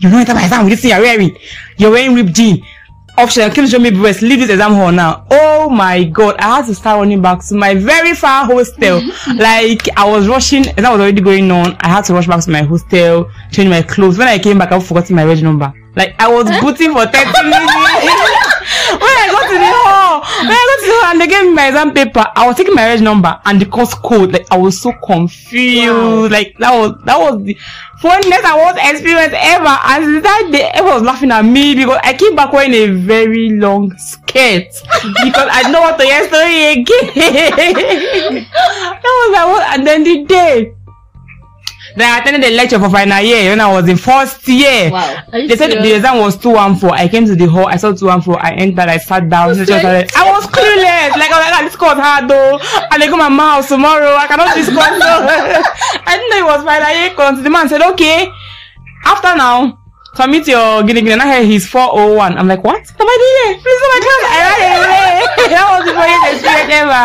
"You 0.00 0.08
know 0.10 0.18
enter 0.18 0.34
my 0.34 0.42
exam 0.42 0.64
with 0.64 0.72
this 0.72 0.80
thing 0.82 0.90
you're 0.90 1.00
wearing. 1.00 1.38
You're 1.76 1.92
wearing 1.92 2.16
ripped 2.16 2.34
jean." 2.34 2.64
Option, 3.18 3.50
you 3.56 3.66
show 3.66 3.80
me 3.80 3.90
breast? 3.90 4.22
Leave 4.22 4.38
this 4.38 4.48
exam 4.48 4.74
hall 4.74 4.92
now. 4.92 5.26
Oh 5.28 5.68
my 5.68 6.04
god, 6.04 6.36
I 6.38 6.58
had 6.58 6.66
to 6.66 6.74
start 6.74 7.00
running 7.00 7.20
back 7.20 7.44
to 7.46 7.54
my 7.56 7.74
very 7.74 8.14
far 8.14 8.44
hostel. 8.44 9.00
Mm-hmm, 9.00 9.10
mm-hmm. 9.10 9.38
like 9.40 9.88
I 9.98 10.08
was 10.08 10.28
rushing, 10.28 10.68
and 10.68 10.86
that 10.86 10.92
was 10.92 11.00
already 11.00 11.20
going 11.20 11.50
on. 11.50 11.76
I 11.80 11.88
had 11.88 12.04
to 12.04 12.14
rush 12.14 12.28
back 12.28 12.44
to 12.44 12.50
my 12.50 12.62
hostel, 12.62 13.28
change 13.50 13.70
my 13.70 13.82
clothes. 13.82 14.18
When 14.18 14.28
I 14.28 14.38
came 14.38 14.58
back, 14.58 14.70
I 14.70 14.78
forgot 14.78 15.10
my 15.10 15.24
reg 15.24 15.42
number. 15.42 15.74
Like 15.96 16.14
I 16.20 16.32
was 16.32 16.48
eh? 16.48 16.60
booting 16.60 16.92
for 16.92 17.06
30 17.06 17.42
minutes. 17.42 17.72
when 18.92 19.14
I 19.16 19.28
got 19.30 19.46
to 19.48 19.56
the 19.58 19.70
hall, 19.72 20.20
when 20.20 20.52
I 20.52 20.64
got 20.68 20.78
to 20.80 20.86
the 20.86 20.96
hall 21.00 21.10
and 21.12 21.20
they 21.20 21.26
gave 21.26 21.44
me 21.44 21.52
my 21.52 21.68
exam 21.68 21.92
paper, 21.94 22.24
I 22.34 22.46
was 22.46 22.56
taking 22.56 22.74
my 22.74 22.86
reg 22.86 23.02
number 23.02 23.40
and 23.44 23.60
the 23.60 23.66
course 23.66 23.94
code. 23.94 24.32
Like 24.32 24.46
I 24.50 24.56
was 24.56 24.80
so 24.80 24.92
confused. 25.04 26.32
Like 26.32 26.56
that 26.58 26.72
was 26.76 27.00
that 27.04 27.18
was 27.18 27.42
the 27.44 27.54
funniest 27.98 28.44
I 28.44 28.56
was 28.56 28.76
experience 28.78 29.34
ever. 29.36 29.76
And 29.88 30.04
since 30.04 30.22
that 30.22 30.48
day, 30.52 30.70
everyone 30.74 31.00
was 31.00 31.02
laughing 31.02 31.30
at 31.32 31.44
me 31.44 31.74
because 31.74 31.98
I 32.02 32.12
came 32.14 32.36
back 32.36 32.52
wearing 32.52 32.74
a 32.74 32.88
very 32.88 33.50
long 33.50 33.96
skirt 33.98 34.68
because 35.24 35.48
I 35.50 35.70
know 35.70 35.80
what 35.80 35.98
to 35.98 36.04
story 36.28 36.72
again. 36.72 37.14
that 38.44 39.02
was 39.02 39.30
like 39.32 39.46
what, 39.48 39.78
and 39.78 39.86
then 39.86 40.04
the 40.04 40.24
day. 40.24 40.74
Then 41.98 42.06
I 42.14 42.18
attended 42.20 42.44
the 42.44 42.54
lecture 42.54 42.78
for 42.78 42.88
final 42.88 43.20
year 43.20 43.50
when 43.50 43.60
I 43.60 43.66
was 43.72 43.88
in 43.88 43.96
first 43.96 44.46
year. 44.46 44.88
Wow. 44.90 45.24
They 45.32 45.56
said 45.56 45.72
the 45.72 45.96
exam 45.96 46.18
was 46.18 46.36
214. 46.36 46.94
I 46.94 47.08
came 47.08 47.26
to 47.26 47.34
the 47.34 47.46
hall, 47.46 47.66
I 47.66 47.76
saw 47.76 47.92
214. 47.92 48.38
I 48.40 48.54
entered, 48.54 48.88
I 48.88 48.98
sat 48.98 49.28
down. 49.28 49.54
Said- 49.54 49.66
started. 49.66 50.10
I 50.14 50.30
was 50.30 50.46
clueless. 50.46 51.10
Like, 51.18 51.30
I 51.30 51.38
was 51.38 51.44
like, 51.44 51.54
"Ah, 51.58 51.62
this 51.64 51.76
course 51.76 51.98
hard 51.98 52.30
though. 52.30 52.60
And 52.92 53.02
they 53.02 53.08
go 53.08 53.16
my 53.16 53.28
mouse 53.28 53.68
tomorrow. 53.68 54.14
I 54.14 54.26
cannot 54.28 54.54
course. 54.54 54.68
I 56.06 56.16
didn't 56.16 56.30
know 56.30 56.38
it 56.38 56.50
was 56.54 56.64
final 56.64 56.92
year. 56.94 57.42
The 57.42 57.50
man 57.50 57.68
said, 57.68 57.82
okay, 57.82 58.30
after 59.04 59.34
now, 59.36 59.77
submit 60.18 60.48
your 60.48 60.82
guinea 60.82 61.02
guinea. 61.02 61.22
And 61.22 61.46
he's 61.46 61.68
401. 61.68 62.36
I'm 62.36 62.48
like, 62.48 62.64
what? 62.64 62.82
Am 62.98 63.06
I 63.06 63.16
here? 63.24 63.54
Please 63.62 63.82
my 63.92 64.00
class. 64.04 64.22
I 64.26 64.40
ran 64.42 64.80
away. 64.82 65.08
that 65.54 65.66
was 65.70 65.82
the 65.86 65.94
funniest 65.94 66.26
experience 66.34 66.74
ever. 66.74 67.02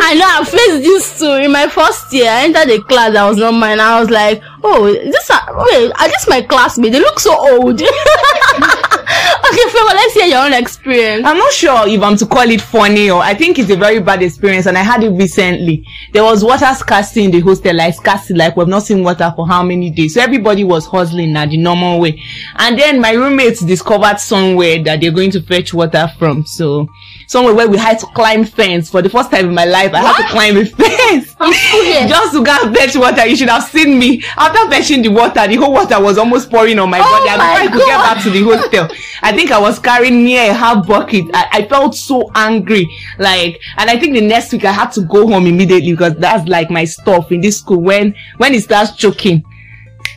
I 0.00 0.14
know 0.16 0.28
I 0.32 0.44
faced 0.44 0.82
this 0.82 1.18
too. 1.18 1.32
In 1.44 1.52
my 1.52 1.68
first 1.68 2.12
year, 2.12 2.30
I 2.30 2.44
entered 2.44 2.70
a 2.72 2.82
class 2.82 3.12
that 3.12 3.28
was 3.28 3.36
not 3.36 3.52
mine. 3.52 3.78
I 3.78 4.00
was 4.00 4.08
like, 4.08 4.42
oh, 4.62 4.92
this 4.92 5.30
wait, 5.30 5.92
are 6.00 6.08
this 6.08 6.26
my 6.28 6.40
classmate? 6.42 6.92
They 6.92 7.00
look 7.00 7.20
so 7.20 7.36
old. 7.36 7.82
okay, 9.48 9.64
Fema, 9.68 9.94
let's 9.94 10.14
hear 10.14 10.26
your 10.26 10.44
own 10.46 10.52
experience. 10.54 11.26
I'm 11.26 11.36
not 11.36 11.52
sure 11.52 11.86
if 11.86 12.02
I'm 12.02 12.16
to 12.16 12.26
call 12.26 12.48
it 12.48 12.60
funny 12.60 13.10
or 13.10 13.20
I 13.20 13.34
think 13.34 13.58
it's 13.58 13.70
a 13.70 13.76
very 13.76 14.00
bad 14.00 14.22
experience 14.22 14.66
and 14.66 14.78
I 14.78 14.82
had 14.82 15.02
it 15.04 15.10
recently. 15.10 15.86
There 16.12 16.24
was 16.24 16.42
water 16.44 16.72
scarcity 16.74 17.24
in 17.24 17.30
the 17.30 17.40
hostel, 17.40 17.76
like 17.76 17.94
scarcity, 17.94 18.34
like 18.34 18.56
we've 18.56 18.68
not 18.68 18.82
seen 18.84 19.02
water 19.04 19.32
for 19.36 19.46
how 19.46 19.62
many 19.62 19.90
days. 19.90 20.14
So 20.14 20.22
everybody 20.22 20.64
was 20.64 20.86
hustling 20.86 21.32
na 21.32 21.46
the 21.46 21.56
normal 21.56 22.00
way. 22.00 22.22
And 22.56 22.78
then 22.78 23.00
my 23.00 23.12
roommates 23.12 23.60
discovered 23.60 24.18
somewhere 24.18 24.82
that 24.84 25.00
they're 25.00 25.10
going 25.10 25.30
to 25.32 25.42
fetch 25.42 25.74
water 25.74 26.10
from. 26.18 26.46
So 26.46 26.88
somewhere 27.26 27.54
where 27.54 27.68
we 27.68 27.76
had 27.76 27.98
to 27.98 28.06
climb 28.06 28.44
fence. 28.44 28.90
For 28.90 29.02
the 29.02 29.10
first 29.10 29.30
time 29.30 29.46
in 29.46 29.54
my 29.54 29.64
life, 29.64 29.92
I 29.92 30.00
had 30.00 30.16
to 30.16 30.32
climb 30.32 30.56
a 30.56 30.64
fence. 30.64 31.33
I'm 31.44 31.52
still 31.52 31.84
here. 31.84 32.08
Just 32.08 32.32
to 32.34 32.44
go 32.44 32.72
fetch 32.74 32.96
water. 32.96 33.26
You 33.26 33.36
should 33.36 33.48
have 33.48 33.64
seen 33.64 33.98
me. 33.98 34.22
After 34.36 34.68
fetching 34.70 35.02
the 35.02 35.08
water, 35.08 35.46
the 35.46 35.56
whole 35.56 35.72
water 35.72 36.00
was 36.00 36.18
almost 36.18 36.50
pouring 36.50 36.78
on 36.78 36.90
my 36.90 37.00
Oh 37.00 37.02
body. 37.02 37.30
And 37.30 37.38
my 37.38 37.66
before 37.66 37.68
I 37.68 37.72
could 37.72 37.86
get 37.86 37.98
back 37.98 38.22
to 38.24 38.30
the 38.30 38.42
hostel, 38.42 38.96
I 39.22 39.32
think 39.36 39.50
I 39.50 39.58
was 39.60 39.78
carrying 39.78 40.24
near 40.24 40.50
a 40.50 40.54
half 40.54 40.86
bucket. 40.86 41.26
I, 41.34 41.48
I 41.52 41.68
felt 41.68 41.94
so 41.94 42.30
angry. 42.34 42.88
Like, 43.18 43.60
and 43.76 43.90
I 43.90 43.98
think 43.98 44.14
the 44.14 44.20
next 44.20 44.52
week 44.52 44.64
I 44.64 44.72
had 44.72 44.90
to 44.92 45.02
go 45.02 45.26
home 45.26 45.46
immediately 45.46 45.92
because 45.92 46.14
that's 46.16 46.48
like 46.48 46.70
my 46.70 46.84
stuff 46.84 47.30
in 47.32 47.40
this 47.40 47.58
school. 47.58 47.80
When, 47.80 48.14
when 48.38 48.54
it 48.54 48.62
starts 48.62 48.96
choking, 48.96 49.42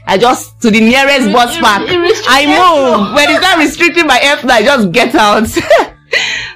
I 0.06 0.18
just, 0.18 0.62
to 0.62 0.72
the 0.72 0.80
nearest 0.80 1.28
It- 1.28 1.34
bus 1.34 1.58
it- 1.58 1.62
park, 1.64 1.84
it 1.86 2.26
I 2.28 2.46
move. 2.46 3.14
When 3.16 3.30
it 3.30 3.38
starts 3.40 3.58
restricting 3.60 4.08
my 4.08 4.18
airflow, 4.20 4.52
I 4.52 4.64
just 4.64 4.92
get 4.92 5.14
out. 5.16 5.48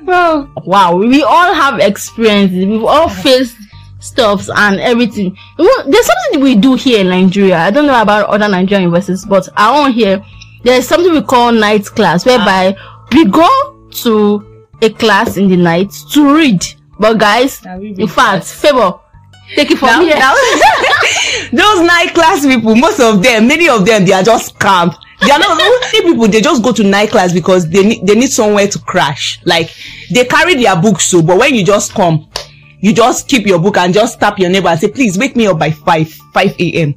well, 0.03 0.51
Wow, 0.65 0.95
we 0.97 1.21
all 1.23 1.53
have 1.53 1.79
experiences. 1.79 2.65
We've 2.65 2.83
all 2.83 3.09
faced 3.09 3.57
stuffs 4.01 4.50
and 4.53 4.79
everything. 4.79 5.36
There's 5.58 6.05
something 6.05 6.41
we 6.41 6.55
do 6.55 6.75
here 6.75 7.01
in 7.01 7.10
Nigeria. 7.10 7.58
I 7.60 7.72
don't 7.72 7.86
know 7.88 8.01
about 8.01 8.27
other 8.29 8.50
Nigerian 8.50 8.84
universities, 8.84 9.25
but 9.25 9.48
our 9.58 9.84
own 9.86 9.91
here, 9.93 10.24
there's 10.63 10.88
something 10.88 11.12
we 11.12 11.22
call 11.22 11.51
night 11.51 11.86
class, 11.86 12.25
whereby 12.25 12.75
we 13.13 13.25
go 13.25 13.48
to 14.03 14.65
a 14.81 14.89
class 14.89 15.38
in 15.38 15.48
the 15.50 15.58
night 15.58 15.91
to 16.13 16.36
read. 16.36 16.63
But 17.00 17.17
guys, 17.17 17.62
in 17.65 18.08
fact, 18.08 18.46
favor, 18.46 19.00
take 19.55 19.72
it 19.72 19.77
from 19.77 19.88
Now- 19.88 20.01
here. 20.01 20.15
now- 20.17 20.36
those 21.51 21.86
night 21.88 22.12
class 22.13 22.46
people, 22.46 22.75
most 22.75 23.00
of 23.00 23.22
them, 23.24 23.48
many 23.48 23.67
of 23.70 23.86
them, 23.86 24.05
they 24.05 24.13
are 24.13 24.24
just 24.24 24.58
scammed. 24.58 24.96
They 25.22 25.29
are 25.31 25.38
not 25.39 25.55
many 25.58 25.77
people. 25.91 26.27
They 26.27 26.41
just 26.41 26.63
go 26.63 26.72
to 26.72 26.84
night 26.84 27.10
class 27.12 27.31
because 27.31 27.70
they 27.70 27.84
need 27.86 28.08
they 28.08 28.15
need 28.15 28.31
somewhere 28.31 28.67
to 28.67 28.79
crash. 28.79 29.39
Like 29.46 29.70
they 30.12 30.25
carry 30.25 30.55
their 30.55 30.75
books, 30.81 31.03
so 31.05 31.22
but 31.22 31.38
when 31.38 31.53
you 31.53 31.63
just 31.63 31.93
come, 31.93 32.27
you 32.81 32.93
just 32.93 33.27
keep 33.27 33.45
your 33.47 33.59
book 33.59 33.77
and 33.77 33.93
just 33.93 34.19
tap 34.19 34.39
your 34.39 34.50
neighbor 34.50 34.69
and 34.69 34.79
say, 34.79 34.89
"Please 34.89 35.17
wake 35.17 35.35
me 35.35 35.47
up 35.47 35.59
by 35.59 35.71
five 35.71 36.11
five 36.33 36.55
a.m." 36.59 36.95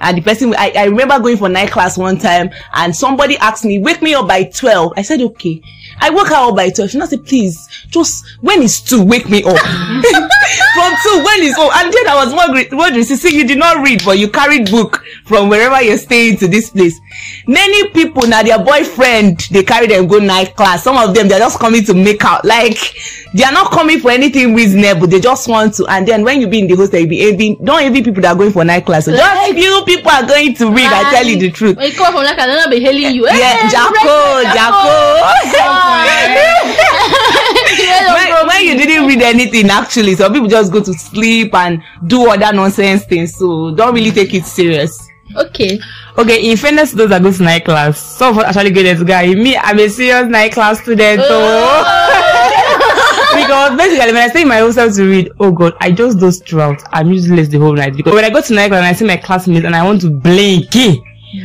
And 0.00 0.18
the 0.18 0.22
person, 0.22 0.54
I, 0.56 0.72
I 0.76 0.84
remember 0.84 1.18
going 1.18 1.36
for 1.36 1.48
night 1.48 1.70
class 1.70 1.96
one 1.96 2.18
time 2.18 2.50
and 2.74 2.94
somebody 2.94 3.36
asked 3.38 3.64
me, 3.64 3.78
wake 3.78 4.02
me 4.02 4.14
up 4.14 4.28
by 4.28 4.44
12. 4.44 4.92
I 4.96 5.02
said, 5.02 5.20
okay. 5.22 5.62
I 5.98 6.10
woke 6.10 6.28
her 6.28 6.34
up 6.34 6.56
by 6.56 6.68
12. 6.68 6.90
She 6.90 6.98
now 6.98 7.06
said, 7.06 7.24
please, 7.24 7.66
just, 7.88 8.24
when 8.42 8.62
it's 8.62 8.80
2, 8.82 9.02
wake 9.02 9.28
me 9.30 9.42
up. 9.42 9.56
From 9.56 10.92
2, 11.02 11.24
when 11.24 11.42
it's, 11.42 11.56
oh, 11.58 11.70
and 11.74 11.92
then 11.92 12.08
I 12.08 12.24
was 12.24 12.34
wondering, 12.34 12.66
wondering, 12.72 13.04
see, 13.04 13.16
see, 13.16 13.36
you 13.36 13.46
did 13.46 13.58
not 13.58 13.82
read, 13.82 14.02
but 14.04 14.18
you 14.18 14.28
carried 14.28 14.70
book 14.70 15.02
from 15.24 15.48
wherever 15.48 15.80
you're 15.82 15.96
staying 15.96 16.36
to 16.38 16.48
this 16.48 16.68
place. 16.70 17.00
Many 17.46 17.88
people, 17.90 18.26
now 18.26 18.42
their 18.42 18.58
boyfriend, 18.62 19.40
they 19.50 19.62
carry 19.62 19.86
them 19.86 20.06
go 20.06 20.18
night 20.18 20.54
class. 20.54 20.84
Some 20.84 20.96
of 20.98 21.14
them, 21.14 21.28
they're 21.28 21.38
just 21.38 21.58
coming 21.58 21.82
to 21.84 21.94
make 21.94 22.22
out. 22.24 22.44
Like, 22.44 22.78
they 23.34 23.44
are 23.44 23.52
not 23.52 23.70
coming 23.72 24.00
for 24.00 24.10
anything 24.10 24.54
reasonable. 24.54 25.06
They 25.06 25.20
just 25.20 25.48
want 25.48 25.74
to. 25.74 25.86
And 25.86 26.06
then 26.06 26.22
when 26.24 26.40
you 26.40 26.46
be 26.46 26.58
in 26.60 26.66
the 26.66 26.76
hostel, 26.76 27.00
you 27.00 27.06
be 27.06 27.28
envy, 27.28 27.56
don't 27.64 27.82
envy 27.82 28.02
people 28.02 28.22
that 28.22 28.34
are 28.34 28.38
going 28.38 28.52
for 28.52 28.64
night 28.64 28.84
class. 28.84 29.06
So 29.06 29.12
just 29.12 29.22
Like- 29.22 29.54
few 29.54 29.82
people 29.86 30.10
are 30.10 30.26
going 30.26 30.54
to 30.54 30.70
read. 30.70 30.86
I 30.86 31.10
tell 31.10 31.24
you 31.24 31.38
the 31.38 31.50
truth. 31.50 31.76
When 31.76 31.90
you 31.90 31.96
come 31.96 32.12
from 32.12 32.24
like 32.24 32.38
I 32.38 32.46
don't 32.46 32.70
be 32.70 32.80
hailing 32.80 33.14
you. 33.14 33.24
Yeah, 33.26 33.56
Hey, 33.56 33.68
Jacko, 33.70 34.42
Jacko. 34.52 35.22
Jacko. 35.54 36.56
when, 38.14 38.46
when 38.48 38.64
you 38.64 38.76
didn't 38.76 39.06
read 39.06 39.22
anything, 39.22 39.70
actually, 39.70 40.14
some 40.16 40.32
people 40.32 40.48
just 40.48 40.72
go 40.72 40.82
to 40.82 40.92
sleep 40.92 41.54
and 41.54 41.82
do 42.06 42.28
other 42.28 42.52
nonsense 42.54 43.04
things. 43.04 43.36
So 43.36 43.74
don't 43.74 43.94
really 43.94 44.10
take 44.10 44.34
it 44.34 44.44
serious. 44.44 45.08
Okay. 45.34 45.78
Okay, 46.18 46.50
in 46.50 46.56
fairness 46.56 46.92
those 46.92 47.10
go 47.10 47.30
to 47.30 47.42
night 47.42 47.64
class, 47.64 47.98
some 48.00 48.38
of 48.38 48.44
us 48.44 48.56
actually 48.56 48.70
go 48.70 48.82
there 48.82 48.96
to 48.96 49.04
guy. 49.04 49.34
Me, 49.34 49.56
I'm 49.56 49.78
a 49.78 49.88
serious 49.88 50.26
night 50.28 50.52
class 50.52 50.80
student, 50.80 51.18
though. 51.18 51.28
Oh. 51.30 52.05
Because 53.46 53.76
basically, 53.76 54.12
when 54.12 54.22
I 54.22 54.28
stay 54.28 54.42
in 54.42 54.48
my 54.48 54.58
hostel 54.58 54.90
to 54.90 55.04
read, 55.04 55.30
oh 55.38 55.52
god, 55.52 55.74
I 55.80 55.92
just 55.92 56.18
doze 56.18 56.40
throughout. 56.40 56.82
I'm 56.92 57.10
useless 57.12 57.48
the 57.48 57.58
whole 57.58 57.74
night. 57.74 57.96
Because 57.96 58.12
when 58.12 58.24
I 58.24 58.30
go 58.30 58.40
to 58.40 58.54
night 58.54 58.72
and 58.72 58.84
I 58.84 58.92
see 58.92 59.06
my 59.06 59.16
classmates 59.16 59.64
and 59.64 59.74
I 59.74 59.84
want 59.84 60.00
to 60.02 60.10
blink, 60.10 60.74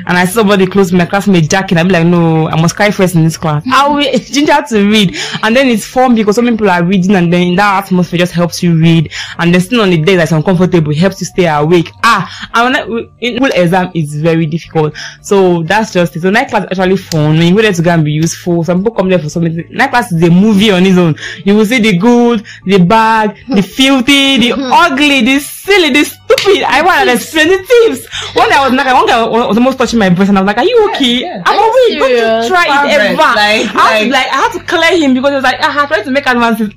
and 0.06 0.18
I 0.18 0.26
somebody 0.26 0.66
close 0.66 0.92
my 0.92 1.06
classmate 1.06 1.50
jacking, 1.50 1.78
I'll 1.78 1.86
be 1.86 1.92
like, 1.92 2.06
no, 2.06 2.48
I 2.48 2.60
must 2.60 2.76
carry 2.76 2.92
first 2.92 3.16
in 3.16 3.24
this 3.24 3.38
class. 3.38 3.64
I 3.72 3.88
will 3.88 4.02
ginger 4.20 4.58
to 4.70 4.90
read. 4.90 5.16
And 5.44 5.56
then 5.56 5.68
it's 5.68 5.86
fun 5.86 6.16
because 6.16 6.36
some 6.36 6.46
people 6.48 6.70
are 6.70 6.84
reading 6.84 7.16
and 7.16 7.32
then 7.32 7.56
that 7.56 7.86
atmosphere 7.86 8.20
just 8.20 8.34
helps 8.34 8.62
you 8.64 8.78
read. 8.80 9.12
And 9.38 9.54
then 9.54 9.62
still 9.62 9.82
on 9.82 9.90
the 9.90 10.02
day 10.02 10.16
that's 10.16 10.32
uncomfortable, 10.32 10.92
it 10.92 10.98
helps 10.98 11.22
you 11.22 11.28
stay 11.28 11.48
awake. 11.48 11.90
Ah, 12.04 12.50
and 12.54 12.90
when 12.90 13.36
school 13.36 13.50
exam 13.54 13.92
is 13.94 14.22
very 14.22 14.46
difficult. 14.46 14.96
So 15.22 15.64
that's 15.64 15.94
just 15.94 16.16
it. 16.16 16.22
So 16.22 16.30
night 16.30 16.50
class 16.50 16.66
is 16.72 16.80
actually 16.80 16.98
fun. 16.98 17.38
When 17.38 17.48
you 17.48 17.56
go 17.56 17.62
there 17.62 17.74
to 17.74 17.82
go 17.82 17.92
and 17.92 18.06
be 18.06 18.12
useful, 18.12 18.64
some 18.64 18.80
people 18.80 18.96
come 18.96 19.10
there 19.10 19.20
for 19.20 19.30
something. 19.30 19.66
Night 19.70 19.90
class 19.90 20.12
is 20.12 20.24
a 20.24 20.30
movie 20.30 20.72
on 20.72 20.86
its 20.86 20.98
own. 20.98 21.16
You 21.46 21.56
will 21.56 21.66
see 21.66 21.80
the 21.80 21.98
good, 21.98 22.46
the 22.66 22.80
bad, 22.80 23.38
the 23.48 23.62
filthy, 23.62 24.38
the 24.38 24.54
ugly, 24.58 25.22
the 25.22 25.40
silly, 25.40 25.92
the 25.92 26.04
stupid. 26.38 26.64
I 26.64 26.82
want 26.82 27.08
to 27.10 27.14
explain 27.16 27.48
the 27.50 27.58
tips. 27.58 28.08
One 28.36 28.50
day 28.50 28.56
I 28.56 28.68
was 28.68 28.74
like, 28.78 28.94
one 28.94 29.06
guy 29.08 29.26
was 29.28 29.58
almost 29.58 29.78
touching 29.78 30.00
my 30.00 30.10
breast 30.10 30.30
and 30.30 30.38
I 30.38 30.42
was 30.42 30.48
like, 30.48 30.58
are 30.58 30.64
you 30.66 30.90
okay? 30.92 31.22
yeah. 31.22 31.44
I'm 31.46 31.56
you 31.58 31.70
awake. 31.70 32.00
Don't 32.00 32.10
you 32.12 32.18
serious? 32.18 32.48
try 32.48 32.86
it 32.88 33.00
ever. 33.00 33.18
Like- 33.18 33.38
I 33.38 33.60
had 33.66 34.00
to 34.00 34.06
like- 34.06 34.12
like, 34.12 34.28
I 34.28 34.36
had 34.36 34.52
to 34.54 34.60
clear 34.64 34.98
him 35.00 35.14
because 35.14 35.30
he 35.32 35.36
was 35.36 35.44
like, 35.44 35.58
ah, 35.62 35.70
I 35.70 35.72
had 35.82 35.88
tried 35.88 36.04
to 36.04 36.12
make 36.12 36.26
advances 36.26 36.70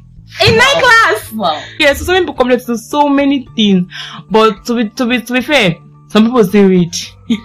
in 0.46 0.56
my 0.56 0.72
class. 0.82 1.32
Wow. 1.32 1.62
Yes, 1.78 1.98
so 1.98 2.04
some 2.04 2.16
people 2.16 2.34
come 2.34 2.48
there 2.48 2.58
to 2.58 2.76
so 2.78 3.08
many 3.08 3.46
things. 3.54 3.90
But 4.30 4.64
to 4.66 4.74
be 4.76 4.88
to 4.90 5.06
be 5.06 5.20
to 5.22 5.32
be 5.32 5.40
fair, 5.40 5.76
some 6.08 6.26
people 6.26 6.42
still 6.44 6.68
read. 6.68 6.92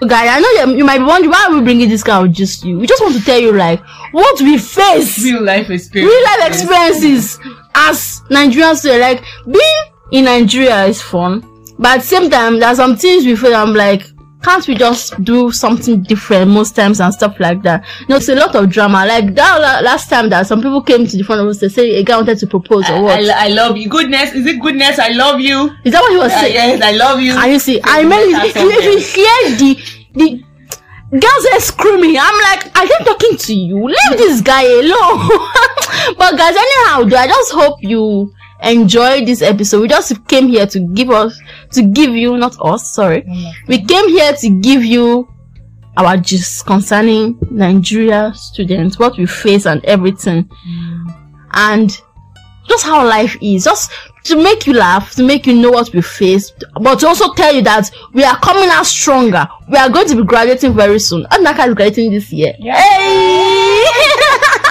Guys, 0.02 0.30
I 0.30 0.40
know 0.40 0.74
you, 0.76 0.84
might 0.84 0.98
be 0.98 1.04
wondering 1.06 1.32
why 1.32 1.48
are 1.50 1.56
we 1.56 1.62
bringing 1.62 1.88
this 1.88 2.04
guy 2.04 2.20
with 2.22 2.34
just 2.34 2.64
you. 2.66 2.80
We 2.80 2.86
just 2.88 3.02
want 3.02 3.16
to 3.16 3.24
tell 3.24 3.40
you 3.40 3.52
like 3.54 3.80
what 4.12 4.42
we 4.42 4.58
face, 4.58 5.24
Real 5.24 5.42
life 5.44 5.70
experience. 5.70 6.12
real 6.12 6.24
life 6.24 6.48
experiences 6.50 7.40
as 7.76 8.22
Nigerians. 8.30 8.78
Students. 8.78 9.02
Like 9.02 9.24
being 9.46 9.94
in 10.12 10.26
Nigeria 10.26 10.86
is 10.86 11.02
fun, 11.02 11.42
but 11.80 11.96
at 11.98 12.02
the 12.02 12.08
same 12.08 12.30
time, 12.30 12.60
there 12.60 12.70
are 12.70 12.76
some 12.76 12.96
things 12.96 13.26
we 13.26 13.36
feel. 13.36 13.56
I'm 13.56 13.74
like, 13.74 14.04
can't 14.44 14.66
we 14.68 14.76
just 14.76 15.22
do 15.24 15.52
something 15.52 16.02
different 16.04 16.50
most 16.52 16.76
times 16.76 17.02
and 17.02 17.14
stuff 17.14 17.40
like 17.40 17.62
that? 17.64 17.84
You 18.02 18.08
know, 18.10 18.16
it's 18.18 18.30
a 18.30 18.36
lot 18.36 18.56
of 18.56 18.70
drama. 18.70 19.06
Like 19.06 19.34
that 19.36 19.82
last 19.84 20.10
time 20.10 20.30
that 20.30 20.48
some 20.48 20.62
people 20.62 20.82
came 20.82 21.06
to 21.08 21.18
the 21.18 21.24
front 21.24 21.42
of 21.42 21.48
us, 21.48 21.60
they 21.60 21.68
say 21.70 21.96
a 21.96 22.04
guy 22.04 22.16
wanted 22.16 22.38
to 22.40 22.48
propose 22.48 22.90
or 22.90 23.02
what? 23.04 23.20
I, 23.20 23.46
I 23.46 23.48
love 23.50 23.76
you. 23.78 23.90
Goodness, 23.90 24.34
is 24.34 24.46
it 24.46 24.62
goodness? 24.62 25.00
I 25.00 25.10
love 25.10 25.40
you. 25.42 25.70
Is 25.84 25.92
that 25.94 26.02
what 26.02 26.12
he 26.12 26.18
was 26.18 26.32
Uh, 26.32 26.40
saying? 26.42 26.54
yes, 26.54 26.82
I 26.82 26.92
love 26.92 27.20
you. 27.20 27.34
And 27.34 27.52
you 27.52 27.60
see, 27.60 27.82
I 27.84 28.04
mean, 28.04 28.36
if, 28.36 28.56
you 28.56 28.98
hear 29.00 29.58
the 29.58 29.80
the 30.14 30.44
girls 31.12 31.46
are 31.54 31.60
screaming, 31.60 32.16
I'm 32.20 32.42
like, 32.44 32.78
are 32.78 32.88
they 32.88 33.04
talking 33.06 33.38
to 33.38 33.54
you? 33.54 33.88
Leave 33.88 34.18
this 34.18 34.42
guy 34.42 34.64
alone. 34.64 35.28
but 36.18 36.38
guys, 36.38 36.56
anyhow, 36.56 37.04
though, 37.04 37.18
I 37.18 37.28
just 37.28 37.52
hope 37.52 37.78
you 37.82 38.32
enjoy 38.64 39.26
this 39.26 39.42
episode. 39.42 39.82
We 39.82 39.88
just 39.88 40.28
came 40.28 40.48
here 40.48 40.66
to 40.68 40.80
give 40.80 41.10
us, 41.10 41.40
to 41.72 41.82
give 41.84 42.12
you, 42.12 42.38
not 42.38 42.56
us, 42.62 42.94
sorry. 42.94 43.22
Mm. 43.24 43.52
We 43.68 43.86
came 43.86 44.10
here 44.10 44.34
to 44.34 44.50
give 44.62 44.84
you 44.84 45.28
our 45.98 46.18
gist 46.18 46.66
concerning 46.66 47.38
Nigeria 47.52 48.32
students, 48.36 49.00
what 49.00 49.18
we 49.18 49.26
face 49.26 49.66
and 49.66 49.84
everything. 49.86 50.46
Mm. 50.46 51.16
And 51.54 52.02
just 52.68 52.86
how 52.86 53.06
life 53.06 53.36
is, 53.42 53.64
just 53.64 53.92
to 54.26 54.36
make 54.42 54.68
you 54.68 54.74
laugh, 54.74 55.16
to 55.16 55.24
make 55.24 55.48
you 55.48 55.56
know 55.56 55.72
what 55.72 55.92
we 55.94 56.02
face, 56.02 56.52
but 56.82 57.00
to 57.00 57.08
also 57.08 57.34
tell 57.34 57.54
you 57.54 57.62
that 57.64 57.90
we 58.14 58.24
are 58.24 58.38
coming 58.40 58.70
out 58.70 58.86
stronger. 58.86 59.48
We 59.70 59.78
are 59.78 59.90
going 59.90 60.08
to 60.08 60.16
be 60.16 60.24
graduating 60.24 60.74
very 60.74 61.00
soon. 61.00 61.24
Odinaka 61.26 61.68
is 61.70 61.74
graduating 61.74 62.12
this 62.12 62.32
year. 62.32 62.54
Hey! 62.60 63.86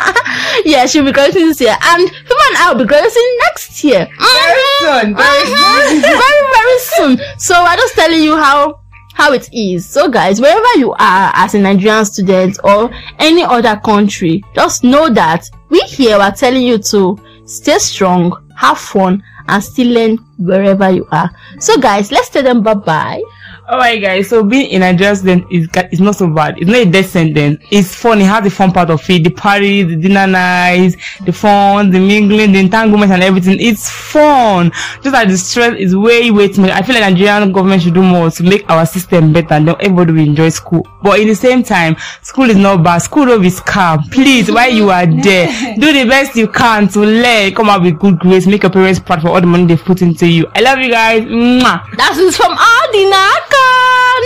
yeah, 0.65 0.87
she'll 0.87 1.05
be 1.05 1.13
graduating 1.13 1.49
this 1.49 1.61
year, 1.61 1.77
and 1.81 2.09
Fima 2.09 2.45
and 2.49 2.57
I 2.59 2.73
will 2.73 2.79
be 2.85 2.87
graduating 2.89 3.39
next 3.43 3.85
year. 3.85 4.07
Very 4.19 4.63
soon. 4.81 5.15
Very 5.15 5.45
Mhm. 5.45 6.01
very, 6.01 6.43
very 6.55 6.79
soon. 6.79 7.21
So 7.39 7.55
I'm 7.55 7.79
just 7.79 7.95
telling 7.95 8.23
you 8.23 8.37
how 8.37 8.81
how 9.15 9.33
it 9.33 9.49
is. 9.53 9.89
So 9.89 10.09
guys, 10.09 10.41
wherever 10.41 10.79
you 10.79 10.93
are 10.93 11.33
as 11.35 11.55
a 11.55 11.59
Nigerian 11.59 12.05
student 12.05 12.59
or 12.63 12.91
any 13.19 13.43
other 13.43 13.77
country, 13.85 14.45
just 14.55 14.85
know 14.85 15.09
that 15.11 15.45
we 15.71 15.81
here 15.81 16.17
are 16.19 16.31
telling 16.33 16.63
you 16.63 16.79
to 16.79 17.19
stay 17.45 17.79
strong, 17.79 18.33
have 18.57 18.79
fun, 18.79 19.23
and 19.49 19.65
still 19.65 19.89
learn 19.89 20.19
wherever 20.39 20.89
you 20.91 21.07
are. 21.11 21.31
So 21.59 21.79
guys, 21.79 22.13
let's 22.13 22.29
tell 22.31 22.43
them 22.45 22.63
bye 22.63 22.75
bye. 22.75 23.23
Alright 23.71 24.01
guys, 24.01 24.31
so 24.31 24.43
being 24.43 24.71
in 24.71 24.81
Nigeria 24.81 25.15
student 25.15 25.45
is 25.53 25.69
is 25.93 26.01
not 26.01 26.17
so 26.17 26.27
bad. 26.27 26.57
It's 26.57 26.71
not 26.71 26.79
a 26.79 26.87
death 26.87 27.11
sentence. 27.11 27.63
It's 27.71 27.95
fun. 27.95 28.19
It 28.19 28.25
has 28.25 28.43
the 28.43 28.49
fun 28.49 28.73
part 28.73 28.89
of 28.89 29.03
it. 29.11 29.25
The 29.25 29.29
party, 29.29 29.83
the 29.83 29.95
dinner 29.95 30.27
nights, 30.27 30.97
the 31.27 31.33
fun, 31.35 31.91
the 31.91 32.01
mingling, 32.01 32.53
the 32.53 32.61
entanglement 32.61 33.13
and 33.13 33.23
everything. 33.23 33.59
It's 33.61 33.91
fun. 33.91 34.71
Just 35.03 35.13
like 35.13 35.29
the 35.29 35.37
stress 35.37 35.75
is 35.79 35.95
way, 35.95 36.31
way 36.31 36.49
too 36.49 36.63
much. 36.63 36.71
I 36.71 36.81
feel 36.81 36.95
like 36.95 37.13
Nigerian 37.13 37.53
government 37.53 37.83
should 37.83 37.93
do 37.93 38.03
more 38.03 38.31
to 38.31 38.43
make 38.43 38.65
our 38.71 38.87
system 38.87 39.35
better 39.35 39.53
and 39.53 39.69
then 39.69 39.77
everybody 39.81 40.13
will 40.13 40.21
enjoy 40.27 40.49
school. 40.49 40.89
But 41.03 41.21
in 41.21 41.29
the 41.29 41.35
same 41.35 41.63
time, 41.63 41.97
school 42.23 42.49
is 42.49 42.57
not 42.57 42.83
bad. 42.83 42.99
School 43.03 43.27
don't 43.27 43.43
be 43.43 43.51
scam. 43.51 44.11
Please, 44.11 44.51
while 44.51 44.71
you 44.73 44.89
are 44.89 45.05
there, 45.23 45.47
do 45.79 45.93
the 45.93 46.07
best 46.09 46.35
you 46.37 46.49
can 46.49 46.89
to 46.89 47.01
learn. 47.01 47.53
Come 47.55 47.69
out 47.69 47.83
with 47.83 47.99
good 47.99 48.19
grades. 48.19 48.47
Make 48.47 48.63
your 48.63 48.73
parents 48.73 48.99
proud 48.99 49.21
for 49.21 49.29
all 49.29 49.43
the 49.43 49.47
money 49.47 49.67
they've 49.67 49.79
put 49.85 50.01
into 50.01 50.27
you. 50.27 50.47
I 50.55 50.61
love 50.63 50.79
you 50.79 50.89
guys. 50.91 51.25
Mwah. 51.25 51.85
That 51.99 52.17
is 52.17 52.35
from 52.35 52.57
Odinaka. 52.57 53.58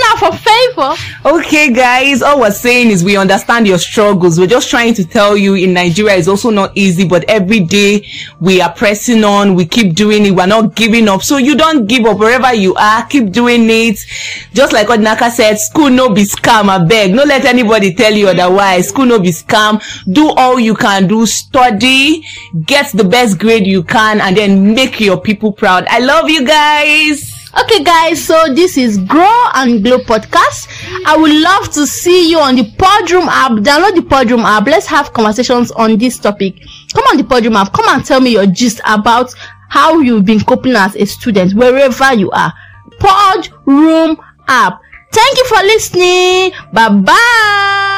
Now 0.04 0.16
for 0.16 0.32
favor. 0.36 0.94
Okay, 1.24 1.72
guys, 1.72 2.22
all 2.22 2.40
we're 2.40 2.50
saying 2.50 2.90
is 2.90 3.04
we 3.04 3.16
understand 3.16 3.66
your 3.66 3.78
struggles. 3.78 4.38
We're 4.38 4.46
just 4.46 4.70
trying 4.70 4.94
to 4.94 5.04
tell 5.04 5.36
you 5.36 5.54
in 5.54 5.74
Nigeria 5.74 6.16
it's 6.16 6.28
also 6.28 6.50
not 6.50 6.72
easy, 6.76 7.06
but 7.06 7.24
every 7.28 7.60
day 7.60 8.06
we 8.40 8.60
are 8.60 8.72
pressing 8.72 9.22
on, 9.22 9.54
we 9.54 9.66
keep 9.66 9.94
doing 9.94 10.24
it, 10.26 10.30
we're 10.32 10.46
not 10.46 10.74
giving 10.74 11.08
up. 11.08 11.22
So 11.22 11.36
you 11.36 11.54
don't 11.56 11.86
give 11.86 12.06
up 12.06 12.18
wherever 12.18 12.54
you 12.54 12.74
are, 12.74 13.06
keep 13.06 13.30
doing 13.32 13.68
it. 13.68 13.98
Just 14.54 14.72
like 14.72 14.88
what 14.88 15.00
Naka 15.00 15.30
said, 15.30 15.58
school 15.58 15.90
no 15.90 16.08
be 16.08 16.24
scam, 16.24 16.68
I 16.68 16.84
beg. 16.84 17.14
No 17.14 17.24
let 17.24 17.44
anybody 17.44 17.94
tell 17.94 18.12
you 18.12 18.28
otherwise. 18.28 18.88
School 18.88 19.06
no 19.06 19.18
be 19.18 19.30
scam. 19.30 19.80
Do 20.12 20.30
all 20.30 20.58
you 20.58 20.74
can 20.74 21.06
do, 21.06 21.26
study, 21.26 22.24
get 22.64 22.90
the 22.92 23.04
best 23.04 23.38
grade 23.38 23.66
you 23.66 23.82
can, 23.82 24.20
and 24.20 24.36
then 24.36 24.74
make 24.74 25.00
your 25.00 25.20
people 25.20 25.52
proud. 25.52 25.84
I 25.88 25.98
love 25.98 26.30
you 26.30 26.46
guys. 26.46 27.31
Okay, 27.60 27.84
guys, 27.84 28.24
so 28.24 28.54
this 28.54 28.78
is 28.78 28.96
Grow 28.98 29.44
and 29.54 29.84
Glow 29.84 29.98
podcast. 29.98 30.68
I 31.06 31.16
would 31.18 31.32
love 31.32 31.70
to 31.72 31.86
see 31.86 32.30
you 32.30 32.38
on 32.38 32.56
the 32.56 32.62
Podroom 32.64 33.26
app. 33.28 33.52
Download 33.62 33.94
the 33.94 34.02
Podroom 34.02 34.42
app. 34.44 34.66
Let's 34.66 34.86
have 34.86 35.12
conversations 35.12 35.70
on 35.72 35.98
this 35.98 36.18
topic. 36.18 36.54
Come 36.94 37.04
on 37.10 37.18
the 37.18 37.24
Podroom 37.24 37.54
app. 37.56 37.72
Come 37.74 37.88
and 37.88 38.04
tell 38.04 38.20
me 38.20 38.30
your 38.30 38.46
gist 38.46 38.80
about 38.86 39.32
how 39.68 40.00
you've 40.00 40.24
been 40.24 40.40
coping 40.40 40.76
as 40.76 40.96
a 40.96 41.04
student 41.04 41.52
wherever 41.54 42.14
you 42.14 42.30
are. 42.30 42.52
Podroom 42.98 44.16
app. 44.48 44.80
Thank 45.12 45.36
you 45.36 45.44
for 45.46 45.62
listening. 45.62 46.52
Bye 46.72 46.88
bye. 46.88 47.88